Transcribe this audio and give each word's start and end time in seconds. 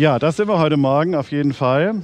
Ja, 0.00 0.18
das 0.18 0.36
sind 0.36 0.48
wir 0.48 0.58
heute 0.58 0.78
Morgen 0.78 1.14
auf 1.14 1.30
jeden 1.30 1.52
Fall. 1.52 1.96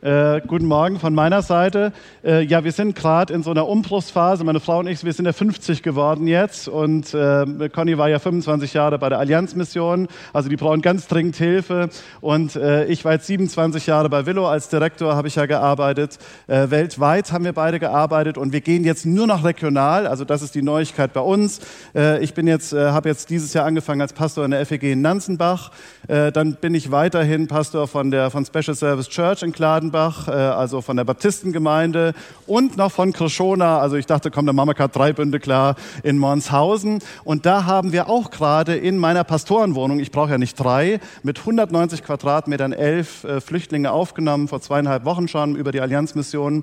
Äh, 0.00 0.42
guten 0.46 0.66
Morgen 0.66 1.00
von 1.00 1.12
meiner 1.12 1.42
Seite. 1.42 1.92
Äh, 2.22 2.44
ja, 2.44 2.62
wir 2.62 2.70
sind 2.70 2.94
gerade 2.94 3.34
in 3.34 3.42
so 3.42 3.50
einer 3.50 3.66
Umbruchsphase. 3.66 4.44
Meine 4.44 4.60
Frau 4.60 4.78
und 4.78 4.86
ich, 4.86 5.02
wir 5.02 5.12
sind 5.12 5.26
ja 5.26 5.32
50 5.32 5.82
geworden 5.82 6.28
jetzt 6.28 6.68
und 6.68 7.12
äh, 7.14 7.68
Conny 7.68 7.98
war 7.98 8.08
ja 8.08 8.20
25 8.20 8.74
Jahre 8.74 9.00
bei 9.00 9.08
der 9.08 9.18
Allianzmission. 9.18 10.06
Also 10.32 10.48
die 10.48 10.54
brauchen 10.54 10.82
ganz 10.82 11.08
dringend 11.08 11.34
Hilfe. 11.34 11.88
Und 12.20 12.54
äh, 12.54 12.84
ich 12.84 13.04
war 13.04 13.14
jetzt 13.14 13.26
27 13.26 13.88
Jahre 13.88 14.08
bei 14.08 14.24
Willow 14.24 14.46
als 14.46 14.68
Direktor, 14.68 15.16
habe 15.16 15.26
ich 15.26 15.34
ja 15.34 15.46
gearbeitet. 15.46 16.18
Äh, 16.46 16.70
weltweit 16.70 17.32
haben 17.32 17.44
wir 17.44 17.52
beide 17.52 17.80
gearbeitet 17.80 18.38
und 18.38 18.52
wir 18.52 18.60
gehen 18.60 18.84
jetzt 18.84 19.04
nur 19.04 19.26
noch 19.26 19.42
regional. 19.42 20.06
Also 20.06 20.24
das 20.24 20.42
ist 20.42 20.54
die 20.54 20.62
Neuigkeit 20.62 21.12
bei 21.12 21.22
uns. 21.22 21.58
Äh, 21.92 22.22
ich 22.22 22.34
bin 22.34 22.46
jetzt, 22.46 22.72
habe 22.72 23.08
jetzt 23.08 23.30
dieses 23.30 23.52
Jahr 23.52 23.64
angefangen 23.64 24.00
als 24.00 24.12
Pastor 24.12 24.44
in 24.44 24.52
der 24.52 24.64
FEG 24.64 24.84
in 24.84 25.00
Nanzenbach. 25.00 25.72
dann 26.06 26.54
bin 26.60 26.74
ich 26.74 26.92
weiterhin 26.92 27.48
Pastor 27.48 27.88
von 27.88 28.12
der 28.12 28.30
von 28.30 28.44
Special 28.44 28.76
Service 28.76 29.08
Church 29.08 29.42
in 29.42 29.52
Kladen 29.52 29.87
Äh, 29.94 30.30
also 30.30 30.80
von 30.80 30.96
der 30.96 31.04
Baptistengemeinde 31.04 32.14
und 32.46 32.76
noch 32.76 32.92
von 32.92 33.12
Krishona. 33.12 33.78
Also 33.78 33.96
ich 33.96 34.06
dachte, 34.06 34.30
komm, 34.30 34.46
der 34.46 34.54
Mama 34.54 34.76
hat 34.78 34.94
drei 34.94 35.12
Bünde 35.12 35.40
klar 35.40 35.76
in 36.02 36.18
Monshausen. 36.18 37.00
Und 37.24 37.46
da 37.46 37.64
haben 37.64 37.92
wir 37.92 38.08
auch 38.08 38.30
gerade 38.30 38.76
in 38.76 38.98
meiner 38.98 39.24
Pastorenwohnung, 39.24 40.00
ich 40.00 40.10
brauche 40.10 40.30
ja 40.30 40.38
nicht 40.38 40.58
drei, 40.58 41.00
mit 41.22 41.38
190 41.40 42.04
Quadratmetern 42.04 42.72
elf 42.72 43.26
Flüchtlinge 43.44 43.92
aufgenommen, 43.92 44.48
vor 44.48 44.60
zweieinhalb 44.60 45.04
Wochen 45.04 45.28
schon 45.28 45.56
über 45.56 45.72
die 45.72 45.80
Allianzmission. 45.80 46.62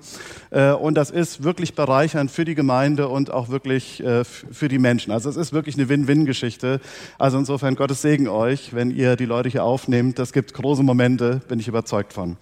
Und 0.51 0.95
das 0.95 1.11
ist 1.11 1.43
wirklich 1.43 1.75
bereichernd 1.75 2.31
für 2.31 2.45
die 2.45 2.55
Gemeinde 2.55 3.07
und 3.07 3.31
auch 3.31 3.49
wirklich 3.49 4.03
für 4.23 4.67
die 4.67 4.79
Menschen. 4.79 5.11
Also 5.11 5.29
es 5.29 5.37
ist 5.37 5.53
wirklich 5.53 5.75
eine 5.75 5.89
Win-Win-Geschichte. 5.89 6.79
Also 7.17 7.37
insofern 7.37 7.75
Gottes 7.75 8.01
Segen 8.01 8.27
euch, 8.27 8.73
wenn 8.73 8.91
ihr 8.91 9.15
die 9.15 9.25
Leute 9.25 9.49
hier 9.49 9.63
aufnehmt. 9.63 10.19
Das 10.19 10.33
gibt 10.33 10.53
große 10.53 10.83
Momente, 10.83 11.41
bin 11.47 11.59
ich 11.59 11.67
überzeugt 11.67 12.13
von. 12.13 12.37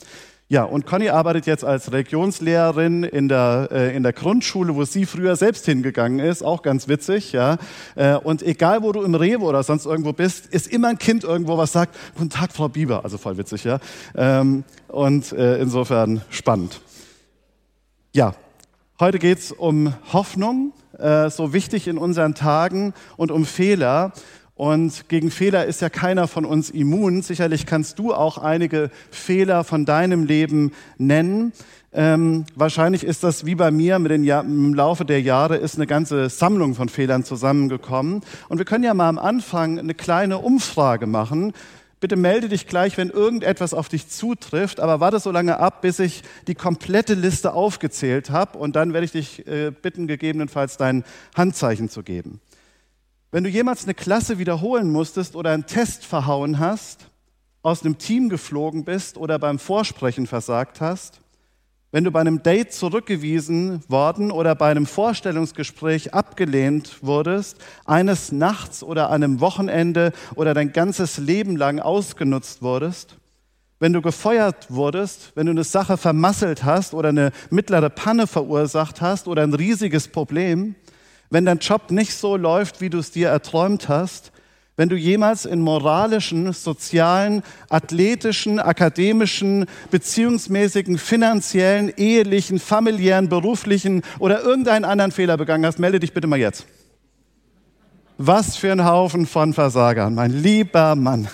Ja, 0.54 0.66
und 0.66 0.86
Conny 0.86 1.10
arbeitet 1.10 1.48
jetzt 1.48 1.66
als 1.66 1.92
Religionslehrerin 1.92 3.02
in 3.02 3.28
der, 3.28 3.70
äh, 3.72 3.96
in 3.96 4.04
der 4.04 4.14
Grundschule, 4.14 4.76
wo 4.76 4.86
sie 4.86 5.08
früher 5.08 5.36
selbst 5.36 5.66
hingegangen 5.66 6.20
ist, 6.20 6.44
auch 6.44 6.62
ganz 6.62 6.88
witzig, 6.88 7.32
ja. 7.32 7.58
Äh, 7.96 8.18
und 8.18 8.44
egal, 8.44 8.84
wo 8.84 8.92
du 8.92 9.02
im 9.02 9.16
Rewe 9.16 9.46
oder 9.46 9.64
sonst 9.64 9.88
irgendwo 9.88 10.14
bist, 10.14 10.46
ist 10.46 10.68
immer 10.68 10.90
ein 10.90 11.00
Kind 11.00 11.24
irgendwo, 11.24 11.58
was 11.58 11.72
sagt, 11.72 11.98
Guten 12.16 12.30
Tag, 12.30 12.52
Frau 12.52 12.70
Bieber, 12.70 13.04
also 13.04 13.18
voll 13.18 13.36
witzig, 13.38 13.64
ja. 13.64 13.80
Ähm, 14.14 14.64
und 14.90 15.32
äh, 15.32 15.60
insofern 15.60 16.22
spannend. 16.30 16.82
Ja, 18.12 18.36
heute 19.00 19.18
geht's 19.18 19.52
um 19.52 19.96
Hoffnung, 20.14 20.72
äh, 21.00 21.32
so 21.32 21.52
wichtig 21.54 21.88
in 21.88 21.98
unseren 21.98 22.36
Tagen, 22.36 22.94
und 23.18 23.32
um 23.32 23.48
Fehler. 23.48 24.14
Und 24.56 25.10
gegen 25.10 25.32
Fehler 25.32 25.66
ist 25.66 25.82
ja 25.82 25.90
keiner 25.90 26.28
von 26.28 26.46
uns 26.46 26.70
immun. 26.70 27.24
Sicherlich 27.24 27.66
kannst 27.66 27.98
du 27.98 28.14
auch 28.14 28.38
einige 28.38 28.92
Fehler 29.10 29.64
von 29.64 29.86
deinem 29.86 30.26
Leben 30.26 30.74
nennen. 30.98 31.54
Ähm, 31.92 32.46
wahrscheinlich 32.56 33.04
ist 33.04 33.24
das 33.24 33.46
wie 33.46 33.56
bei 33.56 33.72
mir 33.72 34.00
mit 34.00 34.12
den 34.12 34.24
Jahr, 34.24 34.44
im 34.44 34.74
Laufe 34.74 35.06
der 35.06 35.22
Jahre 35.22 35.58
ist 35.58 35.76
eine 35.76 35.88
ganze 35.88 36.30
Sammlung 36.30 36.76
von 36.76 36.90
Fehlern 36.90 37.24
zusammengekommen. 37.24 38.22
Und 38.50 38.58
wir 38.58 38.66
können 38.66 38.84
ja 38.84 38.94
mal 38.94 39.10
am 39.10 39.20
Anfang 39.20 39.80
eine 39.80 39.94
kleine 39.94 40.40
Umfrage 40.40 41.08
machen. 41.08 41.54
Bitte 42.00 42.16
melde 42.16 42.50
dich 42.50 42.68
gleich, 42.68 42.98
wenn 42.98 43.10
irgendetwas 43.10 43.74
auf 43.74 43.90
dich 43.90 44.10
zutrifft, 44.10 44.80
aber 44.80 45.00
warte 45.00 45.20
so 45.20 45.32
lange 45.32 45.60
ab, 45.60 45.82
bis 45.82 46.00
ich 46.00 46.24
die 46.48 46.56
komplette 46.56 47.14
Liste 47.14 47.54
aufgezählt 47.54 48.30
habe 48.30 48.58
und 48.58 48.76
dann 48.76 48.94
werde 48.94 49.06
ich 49.06 49.14
dich 49.14 49.48
äh, 49.48 49.72
bitten, 49.72 50.08
gegebenenfalls 50.08 50.78
dein 50.78 51.06
Handzeichen 51.36 51.90
zu 51.90 52.04
geben. 52.04 52.42
Wenn 53.34 53.44
du 53.44 53.50
jemals 53.50 53.86
eine 53.86 53.96
Klasse 53.96 54.38
wiederholen 54.38 54.92
musstest 54.92 55.36
oder 55.36 55.50
einen 55.50 55.66
Test 55.66 56.06
verhauen 56.06 56.60
hast, 56.60 57.10
aus 57.64 57.84
einem 57.84 57.98
Team 57.98 58.30
geflogen 58.30 58.84
bist 58.84 59.18
oder 59.18 59.40
beim 59.40 59.58
Vorsprechen 59.58 60.28
versagt 60.28 60.82
hast, 60.82 61.20
wenn 61.92 62.04
du 62.04 62.12
bei 62.12 62.22
einem 62.22 62.44
Date 62.44 62.74
zurückgewiesen 62.74 63.82
worden 63.88 64.30
oder 64.30 64.54
bei 64.54 64.70
einem 64.70 64.86
Vorstellungsgespräch 64.86 66.14
abgelehnt 66.14 67.02
wurdest, 67.02 67.58
eines 67.86 68.32
Nachts 68.32 68.84
oder 68.84 69.10
einem 69.10 69.40
Wochenende 69.40 70.14
oder 70.36 70.54
dein 70.54 70.72
ganzes 70.72 71.18
Leben 71.18 71.56
lang 71.56 71.80
ausgenutzt 71.80 72.62
wurdest, 72.62 73.18
wenn 73.80 73.94
du 73.94 74.04
gefeuert 74.04 74.68
wurdest, 74.70 75.32
wenn 75.34 75.48
du 75.48 75.54
eine 75.54 75.64
Sache 75.64 75.98
vermasselt 75.98 76.64
hast 76.64 76.94
oder 76.94 77.10
eine 77.10 77.32
mittlere 77.50 77.90
Panne 77.90 78.28
verursacht 78.28 79.02
hast 79.02 79.28
oder 79.28 79.42
ein 79.42 79.56
riesiges 79.56 80.08
Problem, 80.08 80.76
wenn 81.34 81.46
dein 81.46 81.58
Job 81.58 81.90
nicht 81.90 82.14
so 82.14 82.38
läuft, 82.38 82.80
wie 82.80 82.92
du 82.92 83.00
es 83.00 83.10
dir 83.10 83.30
erträumt 83.30 83.90
hast, 83.90 84.32
wenn 84.78 84.88
du 84.88 84.96
jemals 84.96 85.46
in 85.46 85.62
moralischen, 85.62 86.54
sozialen, 86.54 87.42
athletischen, 87.70 88.60
akademischen, 88.60 89.66
beziehungsmäßigen, 89.90 91.00
finanziellen, 91.00 91.92
ehelichen, 91.98 92.60
familiären, 92.60 93.30
beruflichen 93.30 94.04
oder 94.20 94.44
irgendeinen 94.44 94.86
anderen 94.86 95.12
Fehler 95.12 95.36
begangen 95.38 95.66
hast, 95.66 95.80
melde 95.80 96.00
dich 96.00 96.14
bitte 96.14 96.28
mal 96.28 96.38
jetzt. 96.38 96.68
Was 98.20 98.56
für 98.56 98.72
ein 98.72 98.86
Haufen 98.86 99.26
von 99.26 99.54
Versagern, 99.54 100.14
mein 100.14 100.32
lieber 100.32 100.96
Mann. 100.96 101.28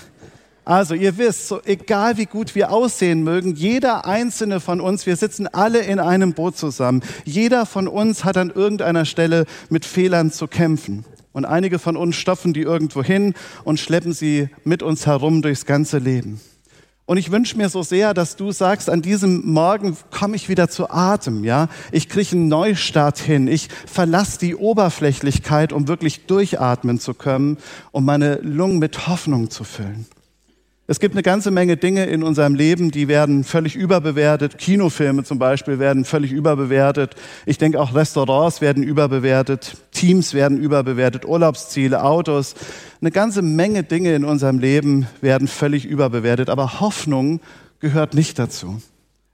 Also 0.70 0.94
ihr 0.94 1.18
wisst, 1.18 1.48
so 1.48 1.62
egal 1.66 2.18
wie 2.18 2.28
gut 2.28 2.54
wir 2.54 2.72
aussehen 2.72 3.24
mögen, 3.24 3.56
jeder 3.56 4.06
einzelne 4.06 4.60
von 4.60 4.82
uns, 4.82 5.08
wir 5.08 5.16
sitzen 5.16 5.48
alle 5.48 5.80
in 5.80 6.00
einem 6.00 6.34
Boot 6.34 6.58
zusammen. 6.58 7.02
Jeder 7.26 7.66
von 7.66 7.88
uns 7.88 8.24
hat 8.24 8.38
an 8.38 8.52
irgendeiner 8.52 9.06
Stelle 9.06 9.46
mit 9.72 9.84
Fehlern 9.84 10.32
zu 10.32 10.48
kämpfen. 10.48 11.06
Und 11.34 11.46
einige 11.46 11.80
von 11.80 11.98
uns 11.98 12.18
stopfen 12.18 12.54
die 12.54 12.62
irgendwo 12.62 13.04
hin 13.04 13.34
und 13.64 13.80
schleppen 13.80 14.14
sie 14.14 14.50
mit 14.64 14.84
uns 14.84 15.08
herum 15.08 15.42
durchs 15.42 15.66
ganze 15.66 15.98
Leben. 15.98 16.40
Und 17.08 17.18
ich 17.18 17.32
wünsche 17.32 17.58
mir 17.58 17.70
so 17.70 17.82
sehr, 17.82 18.14
dass 18.14 18.36
du 18.36 18.52
sagst, 18.52 18.92
an 18.92 19.02
diesem 19.02 19.52
Morgen 19.52 19.98
komme 20.12 20.36
ich 20.36 20.50
wieder 20.50 20.70
zu 20.70 20.92
Atem, 20.92 21.44
ja. 21.44 21.68
Ich 21.92 22.10
kriege 22.10 22.36
einen 22.36 22.48
Neustart 22.48 23.18
hin. 23.18 23.48
Ich 23.48 23.70
verlasse 23.88 24.38
die 24.38 24.56
Oberflächlichkeit, 24.56 25.74
um 25.74 25.88
wirklich 25.88 26.28
durchatmen 26.28 27.00
zu 27.00 27.16
können, 27.16 27.58
um 27.92 28.06
meine 28.06 28.36
Lungen 28.44 28.78
mit 28.78 29.08
Hoffnung 29.08 29.50
zu 29.50 29.64
füllen. 29.64 30.06
Es 30.90 31.00
gibt 31.00 31.14
eine 31.14 31.22
ganze 31.22 31.52
Menge 31.52 31.78
Dinge 31.78 32.06
in 32.06 32.24
unserem 32.24 32.56
Leben, 32.56 32.90
die 32.90 33.08
werden 33.08 33.44
völlig 33.44 33.76
überbewertet. 33.76 34.58
Kinofilme 34.58 35.24
zum 35.24 35.38
Beispiel 35.38 35.78
werden 35.78 36.04
völlig 36.04 36.32
überbewertet. 36.32 37.14
Ich 37.46 37.60
denke 37.60 37.80
auch 37.80 37.94
Restaurants 37.94 38.60
werden 38.60 38.82
überbewertet. 38.82 39.78
Teams 39.92 40.34
werden 40.34 40.58
überbewertet. 40.58 41.26
Urlaubsziele, 41.26 42.04
Autos. 42.04 42.56
Eine 43.02 43.12
ganze 43.12 43.44
Menge 43.44 43.84
Dinge 43.84 44.16
in 44.16 44.26
unserem 44.26 44.58
Leben 44.58 45.06
werden 45.22 45.48
völlig 45.48 45.86
überbewertet. 45.86 46.50
Aber 46.50 46.80
Hoffnung 46.80 47.40
gehört 47.80 48.16
nicht 48.16 48.40
dazu. 48.40 48.82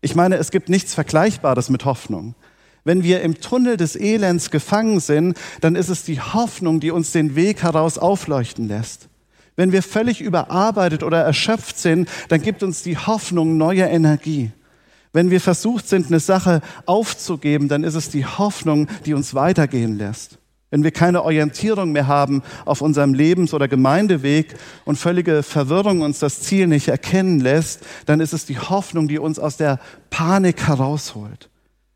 Ich 0.02 0.14
meine, 0.14 0.36
es 0.36 0.52
gibt 0.52 0.68
nichts 0.68 0.94
Vergleichbares 0.94 1.70
mit 1.70 1.86
Hoffnung. 1.86 2.36
Wenn 2.84 3.02
wir 3.02 3.22
im 3.22 3.40
Tunnel 3.40 3.78
des 3.78 3.96
Elends 3.96 4.52
gefangen 4.52 5.00
sind, 5.00 5.38
dann 5.62 5.78
ist 5.78 5.88
es 5.88 6.04
die 6.04 6.20
Hoffnung, 6.20 6.82
die 6.82 6.92
uns 6.92 7.14
den 7.14 7.38
Weg 7.38 7.64
heraus 7.64 7.98
aufleuchten 7.98 8.68
lässt. 8.68 9.08
Wenn 9.56 9.72
wir 9.72 9.84
völlig 9.84 10.22
überarbeitet 10.22 11.04
oder 11.04 11.22
erschöpft 11.22 11.78
sind, 11.78 12.10
dann 12.30 12.42
gibt 12.42 12.64
uns 12.64 12.84
die 12.84 12.98
Hoffnung 12.98 13.58
neue 13.58 13.84
Energie. 13.84 14.52
Wenn 15.14 15.32
wir 15.32 15.40
versucht 15.40 15.88
sind, 15.88 16.08
eine 16.08 16.20
Sache 16.20 16.62
aufzugeben, 16.86 17.70
dann 17.70 17.86
ist 17.86 17.96
es 17.96 18.10
die 18.10 18.26
Hoffnung, 18.26 18.88
die 19.06 19.14
uns 19.14 19.34
weitergehen 19.34 19.98
lässt. 19.98 20.40
Wenn 20.72 20.84
wir 20.84 20.92
keine 20.92 21.24
Orientierung 21.24 21.94
mehr 21.94 22.08
haben 22.08 22.44
auf 22.66 22.82
unserem 22.82 23.14
Lebens- 23.14 23.54
oder 23.54 23.70
Gemeindeweg 23.70 24.56
und 24.84 24.98
völlige 24.98 25.42
Verwirrung 25.42 26.02
uns 26.02 26.20
das 26.20 26.42
Ziel 26.42 26.68
nicht 26.68 26.90
erkennen 26.90 27.40
lässt, 27.40 27.86
dann 28.08 28.20
ist 28.20 28.34
es 28.34 28.46
die 28.46 28.60
Hoffnung, 28.60 29.08
die 29.08 29.20
uns 29.20 29.40
aus 29.40 29.56
der 29.56 29.80
Panik 30.10 30.68
herausholt 30.68 31.50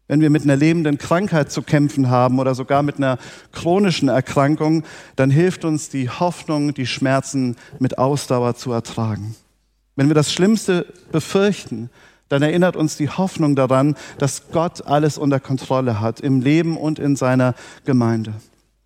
wenn 0.09 0.21
wir 0.21 0.31
mit 0.31 0.43
einer 0.43 0.57
lebenden 0.57 0.97
Krankheit 0.97 1.51
zu 1.51 1.61
kämpfen 1.61 2.09
haben 2.09 2.39
oder 2.39 2.55
sogar 2.55 2.81
mit 2.81 2.97
einer 2.97 3.19
chronischen 3.53 4.09
Erkrankung, 4.09 4.83
dann 5.15 5.29
hilft 5.29 5.63
uns 5.63 5.89
die 5.89 6.09
Hoffnung, 6.09 6.73
die 6.73 6.87
Schmerzen 6.87 7.55
mit 7.77 7.99
Ausdauer 7.99 8.55
zu 8.55 8.71
ertragen. 8.71 9.35
Wenn 9.95 10.07
wir 10.07 10.15
das 10.15 10.33
Schlimmste 10.33 10.87
befürchten, 11.11 11.91
dann 12.27 12.41
erinnert 12.41 12.75
uns 12.75 12.97
die 12.97 13.09
Hoffnung 13.09 13.55
daran, 13.55 13.95
dass 14.17 14.49
Gott 14.51 14.85
alles 14.87 15.19
unter 15.19 15.39
Kontrolle 15.39 16.01
hat, 16.01 16.19
im 16.19 16.41
Leben 16.41 16.75
und 16.75 16.97
in 16.97 17.15
seiner 17.15 17.53
Gemeinde. 17.85 18.33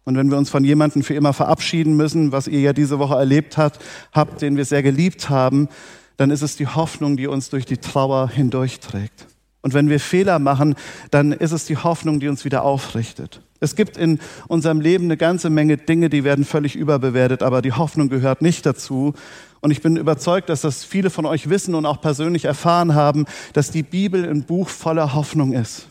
Und 0.03 0.17
wenn 0.17 0.29
wir 0.29 0.37
uns 0.37 0.49
von 0.49 0.65
jemandem 0.65 1.03
für 1.03 1.13
immer 1.13 1.31
verabschieden 1.31 1.95
müssen, 1.95 2.33
was 2.33 2.47
ihr 2.49 2.59
ja 2.59 2.73
diese 2.73 2.99
Woche 2.99 3.15
erlebt 3.15 3.57
habt, 3.57 3.79
habt, 4.11 4.41
den 4.41 4.57
wir 4.57 4.65
sehr 4.65 4.83
geliebt 4.83 5.29
haben, 5.29 5.69
dann 6.17 6.31
ist 6.31 6.41
es 6.41 6.57
die 6.57 6.67
Hoffnung, 6.67 7.15
die 7.15 7.27
uns 7.27 7.49
durch 7.49 7.65
die 7.65 7.77
Trauer 7.77 8.27
hindurchträgt. 8.27 9.27
Und 9.63 9.73
wenn 9.73 9.89
wir 9.89 10.01
Fehler 10.01 10.39
machen, 10.39 10.75
dann 11.09 11.31
ist 11.31 11.53
es 11.53 11.65
die 11.65 11.77
Hoffnung, 11.77 12.19
die 12.19 12.27
uns 12.27 12.43
wieder 12.43 12.63
aufrichtet. 12.63 13.41
Es 13.61 13.77
gibt 13.77 13.97
in 13.97 14.19
unserem 14.49 14.81
Leben 14.81 15.05
eine 15.05 15.15
ganze 15.15 15.49
Menge 15.49 15.77
Dinge, 15.77 16.09
die 16.09 16.25
werden 16.25 16.43
völlig 16.43 16.75
überbewertet, 16.75 17.41
aber 17.41 17.61
die 17.61 17.71
Hoffnung 17.71 18.09
gehört 18.09 18.41
nicht 18.41 18.65
dazu. 18.65 19.13
Und 19.61 19.71
ich 19.71 19.81
bin 19.81 19.95
überzeugt, 19.95 20.49
dass 20.49 20.59
das 20.59 20.83
viele 20.83 21.09
von 21.09 21.25
euch 21.25 21.49
wissen 21.49 21.73
und 21.75 21.85
auch 21.85 22.01
persönlich 22.01 22.43
erfahren 22.43 22.93
haben, 22.93 23.23
dass 23.53 23.71
die 23.71 23.83
Bibel 23.83 24.29
ein 24.29 24.43
Buch 24.43 24.67
voller 24.67 25.13
Hoffnung 25.13 25.53
ist. 25.53 25.87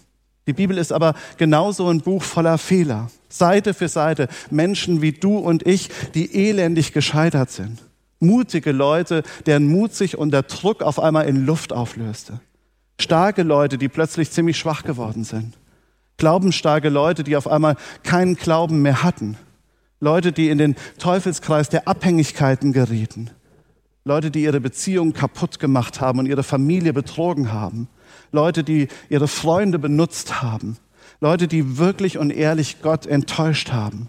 Die 0.46 0.52
Bibel 0.52 0.76
ist 0.76 0.92
aber 0.92 1.14
genauso 1.38 1.88
ein 1.88 2.02
Buch 2.02 2.22
voller 2.22 2.58
Fehler. 2.58 3.10
Seite 3.30 3.72
für 3.72 3.88
Seite 3.88 4.28
Menschen 4.50 5.00
wie 5.00 5.12
du 5.12 5.38
und 5.38 5.66
ich, 5.66 5.88
die 6.14 6.48
elendig 6.48 6.92
gescheitert 6.92 7.50
sind. 7.50 7.78
Mutige 8.20 8.72
Leute, 8.72 9.22
deren 9.46 9.66
Mut 9.66 9.94
sich 9.94 10.18
unter 10.18 10.42
Druck 10.42 10.82
auf 10.82 11.00
einmal 11.00 11.26
in 11.26 11.46
Luft 11.46 11.72
auflöste. 11.72 12.40
Starke 13.02 13.42
Leute, 13.42 13.78
die 13.78 13.88
plötzlich 13.88 14.30
ziemlich 14.30 14.56
schwach 14.56 14.84
geworden 14.84 15.24
sind. 15.24 15.58
Glaubensstarke 16.16 16.88
Leute, 16.88 17.24
die 17.24 17.36
auf 17.36 17.48
einmal 17.48 17.76
keinen 18.02 18.36
Glauben 18.36 18.80
mehr 18.82 19.02
hatten. 19.02 19.36
Leute, 20.00 20.32
die 20.32 20.48
in 20.48 20.58
den 20.58 20.76
Teufelskreis 20.98 21.68
der 21.68 21.88
Abhängigkeiten 21.88 22.72
gerieten. 22.72 23.30
Leute, 24.04 24.30
die 24.30 24.42
ihre 24.42 24.60
Beziehung 24.60 25.12
kaputt 25.12 25.58
gemacht 25.58 26.00
haben 26.00 26.18
und 26.18 26.26
ihre 26.26 26.42
Familie 26.42 26.92
betrogen 26.92 27.52
haben. 27.52 27.88
Leute, 28.32 28.64
die 28.64 28.88
ihre 29.08 29.28
Freunde 29.28 29.78
benutzt 29.78 30.42
haben. 30.42 30.76
Leute, 31.20 31.46
die 31.46 31.78
wirklich 31.78 32.18
und 32.18 32.30
ehrlich 32.30 32.82
Gott 32.82 33.06
enttäuscht 33.06 33.70
haben. 33.72 34.08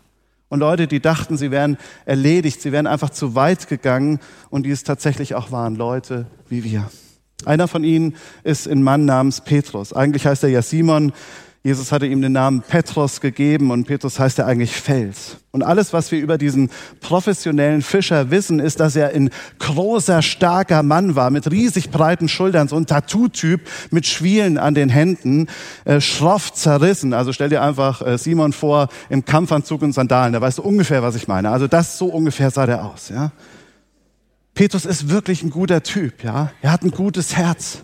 Und 0.50 0.60
Leute, 0.60 0.88
die 0.88 1.00
dachten, 1.00 1.38
sie 1.38 1.52
wären 1.52 1.78
erledigt, 2.06 2.62
sie 2.62 2.72
wären 2.72 2.88
einfach 2.88 3.10
zu 3.10 3.36
weit 3.36 3.68
gegangen 3.68 4.20
und 4.50 4.66
die 4.66 4.72
es 4.72 4.84
tatsächlich 4.84 5.36
auch 5.36 5.52
waren. 5.52 5.76
Leute 5.76 6.28
wie 6.48 6.64
wir. 6.64 6.90
Einer 7.46 7.68
von 7.68 7.84
ihnen 7.84 8.16
ist 8.44 8.68
ein 8.68 8.84
Mann 8.84 9.06
namens 9.06 9.42
Petrus. 9.42 9.94
Eigentlich 9.94 10.26
heißt 10.26 10.44
er 10.44 10.50
ja 10.50 10.62
Simon. 10.62 11.14
Jesus 11.66 11.94
hatte 11.94 12.06
ihm 12.08 12.22
den 12.22 12.34
Namen 12.34 12.62
Petros 12.62 13.22
gegeben 13.22 13.72
und 13.72 13.86
Petrus 13.86 14.20
heißt 14.20 14.38
ja 14.38 14.46
eigentlich 14.46 14.76
Fels. 14.76 15.38
Und 15.52 15.64
alles, 15.64 15.94
was 15.94 16.12
wir 16.12 16.20
über 16.20 16.38
diesen 16.38 16.70
professionellen 17.00 17.82
Fischer 17.82 18.32
wissen, 18.32 18.60
ist, 18.60 18.82
dass 18.82 18.98
er 18.98 19.14
ein 19.14 19.30
großer, 19.60 20.22
starker 20.22 20.84
Mann 20.84 21.16
war 21.16 21.30
mit 21.30 21.50
riesig 21.50 21.90
breiten 21.90 22.28
Schultern, 22.28 22.68
so 22.68 22.76
ein 22.76 22.86
Tattoo-Typ 22.86 23.62
mit 23.92 24.06
Schwielen 24.06 24.58
an 24.58 24.74
den 24.74 24.90
Händen, 24.90 25.48
äh, 25.86 26.02
schroff 26.02 26.52
zerrissen. 26.52 27.14
Also 27.14 27.32
stell 27.32 27.48
dir 27.48 27.62
einfach 27.62 28.06
äh, 28.06 28.18
Simon 28.18 28.52
vor 28.52 28.90
im 29.10 29.24
Kampfanzug 29.24 29.84
und 29.84 29.94
Sandalen, 29.94 30.34
da 30.34 30.42
weißt 30.42 30.58
du 30.58 30.64
ungefähr, 30.64 31.02
was 31.02 31.16
ich 31.16 31.30
meine. 31.30 31.50
Also 31.50 31.68
das 31.68 31.98
so 31.98 32.08
ungefähr 32.08 32.52
sah 32.52 32.66
der 32.66 32.84
aus, 32.84 33.08
ja. 33.08 33.32
Petrus 34.54 34.86
ist 34.86 35.10
wirklich 35.10 35.44
ein 35.44 35.50
guter 35.50 35.84
Typ, 35.84 36.24
ja. 36.24 36.52
Er 36.62 36.72
hat 36.72 36.84
ein 36.84 36.92
gutes 36.92 37.36
Herz 37.36 37.84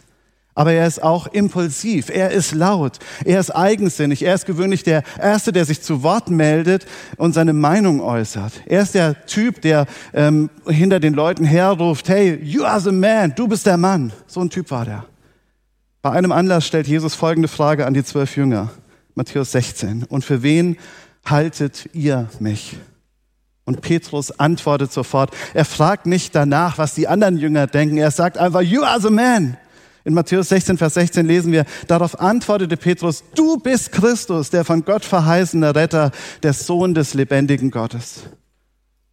aber 0.59 0.73
er 0.73 0.85
ist 0.85 1.01
auch 1.01 1.27
impulsiv, 1.27 2.09
er 2.09 2.31
ist 2.31 2.53
laut, 2.53 2.99
er 3.23 3.39
ist 3.39 3.49
eigensinnig, 3.49 4.23
er 4.23 4.35
ist 4.35 4.45
gewöhnlich 4.45 4.83
der 4.83 5.03
Erste, 5.17 5.53
der 5.53 5.63
sich 5.63 5.81
zu 5.81 6.03
Wort 6.03 6.29
meldet 6.29 6.85
und 7.15 7.31
seine 7.33 7.53
Meinung 7.53 8.01
äußert. 8.01 8.51
Er 8.65 8.81
ist 8.81 8.93
der 8.93 9.25
Typ, 9.25 9.61
der 9.61 9.85
ähm, 10.13 10.49
hinter 10.67 10.99
den 10.99 11.13
Leuten 11.13 11.45
herruft, 11.45 12.09
hey, 12.09 12.37
you 12.43 12.65
are 12.65 12.81
the 12.81 12.91
man, 12.91 13.33
du 13.35 13.47
bist 13.47 13.67
der 13.67 13.77
Mann. 13.77 14.11
So 14.27 14.41
ein 14.41 14.49
Typ 14.49 14.69
war 14.69 14.83
der. 14.83 15.05
Bei 16.01 16.11
einem 16.11 16.33
Anlass 16.33 16.67
stellt 16.67 16.87
Jesus 16.87 17.15
folgende 17.15 17.47
Frage 17.47 17.85
an 17.85 17.93
die 17.93 18.03
zwölf 18.03 18.35
Jünger, 18.35 18.69
Matthäus 19.15 19.53
16. 19.53 20.03
Und 20.03 20.25
für 20.25 20.43
wen 20.43 20.75
haltet 21.23 21.87
ihr 21.93 22.27
mich? 22.41 22.75
Und 23.69 23.81
Petrus 23.81 24.31
antwortet 24.31 24.91
sofort. 24.91 25.29
Er 25.53 25.63
fragt 25.63 26.07
nicht 26.07 26.33
danach, 26.33 26.79
was 26.79 26.95
die 26.95 27.07
anderen 27.07 27.37
Jünger 27.37 27.67
denken. 27.67 27.97
Er 27.97 28.09
sagt 28.09 28.39
einfach, 28.39 28.61
you 28.61 28.81
are 28.81 28.99
the 28.99 29.11
man. 29.11 29.57
In 30.03 30.15
Matthäus 30.15 30.49
16, 30.49 30.79
Vers 30.79 30.95
16 30.95 31.27
lesen 31.27 31.51
wir, 31.51 31.65
darauf 31.85 32.19
antwortete 32.19 32.77
Petrus, 32.77 33.23
du 33.35 33.57
bist 33.57 33.91
Christus, 33.91 34.49
der 34.49 34.65
von 34.65 34.85
Gott 34.85 35.05
verheißene 35.05 35.75
Retter, 35.75 36.09
der 36.41 36.53
Sohn 36.53 36.95
des 36.95 37.13
lebendigen 37.13 37.69
Gottes. 37.69 38.23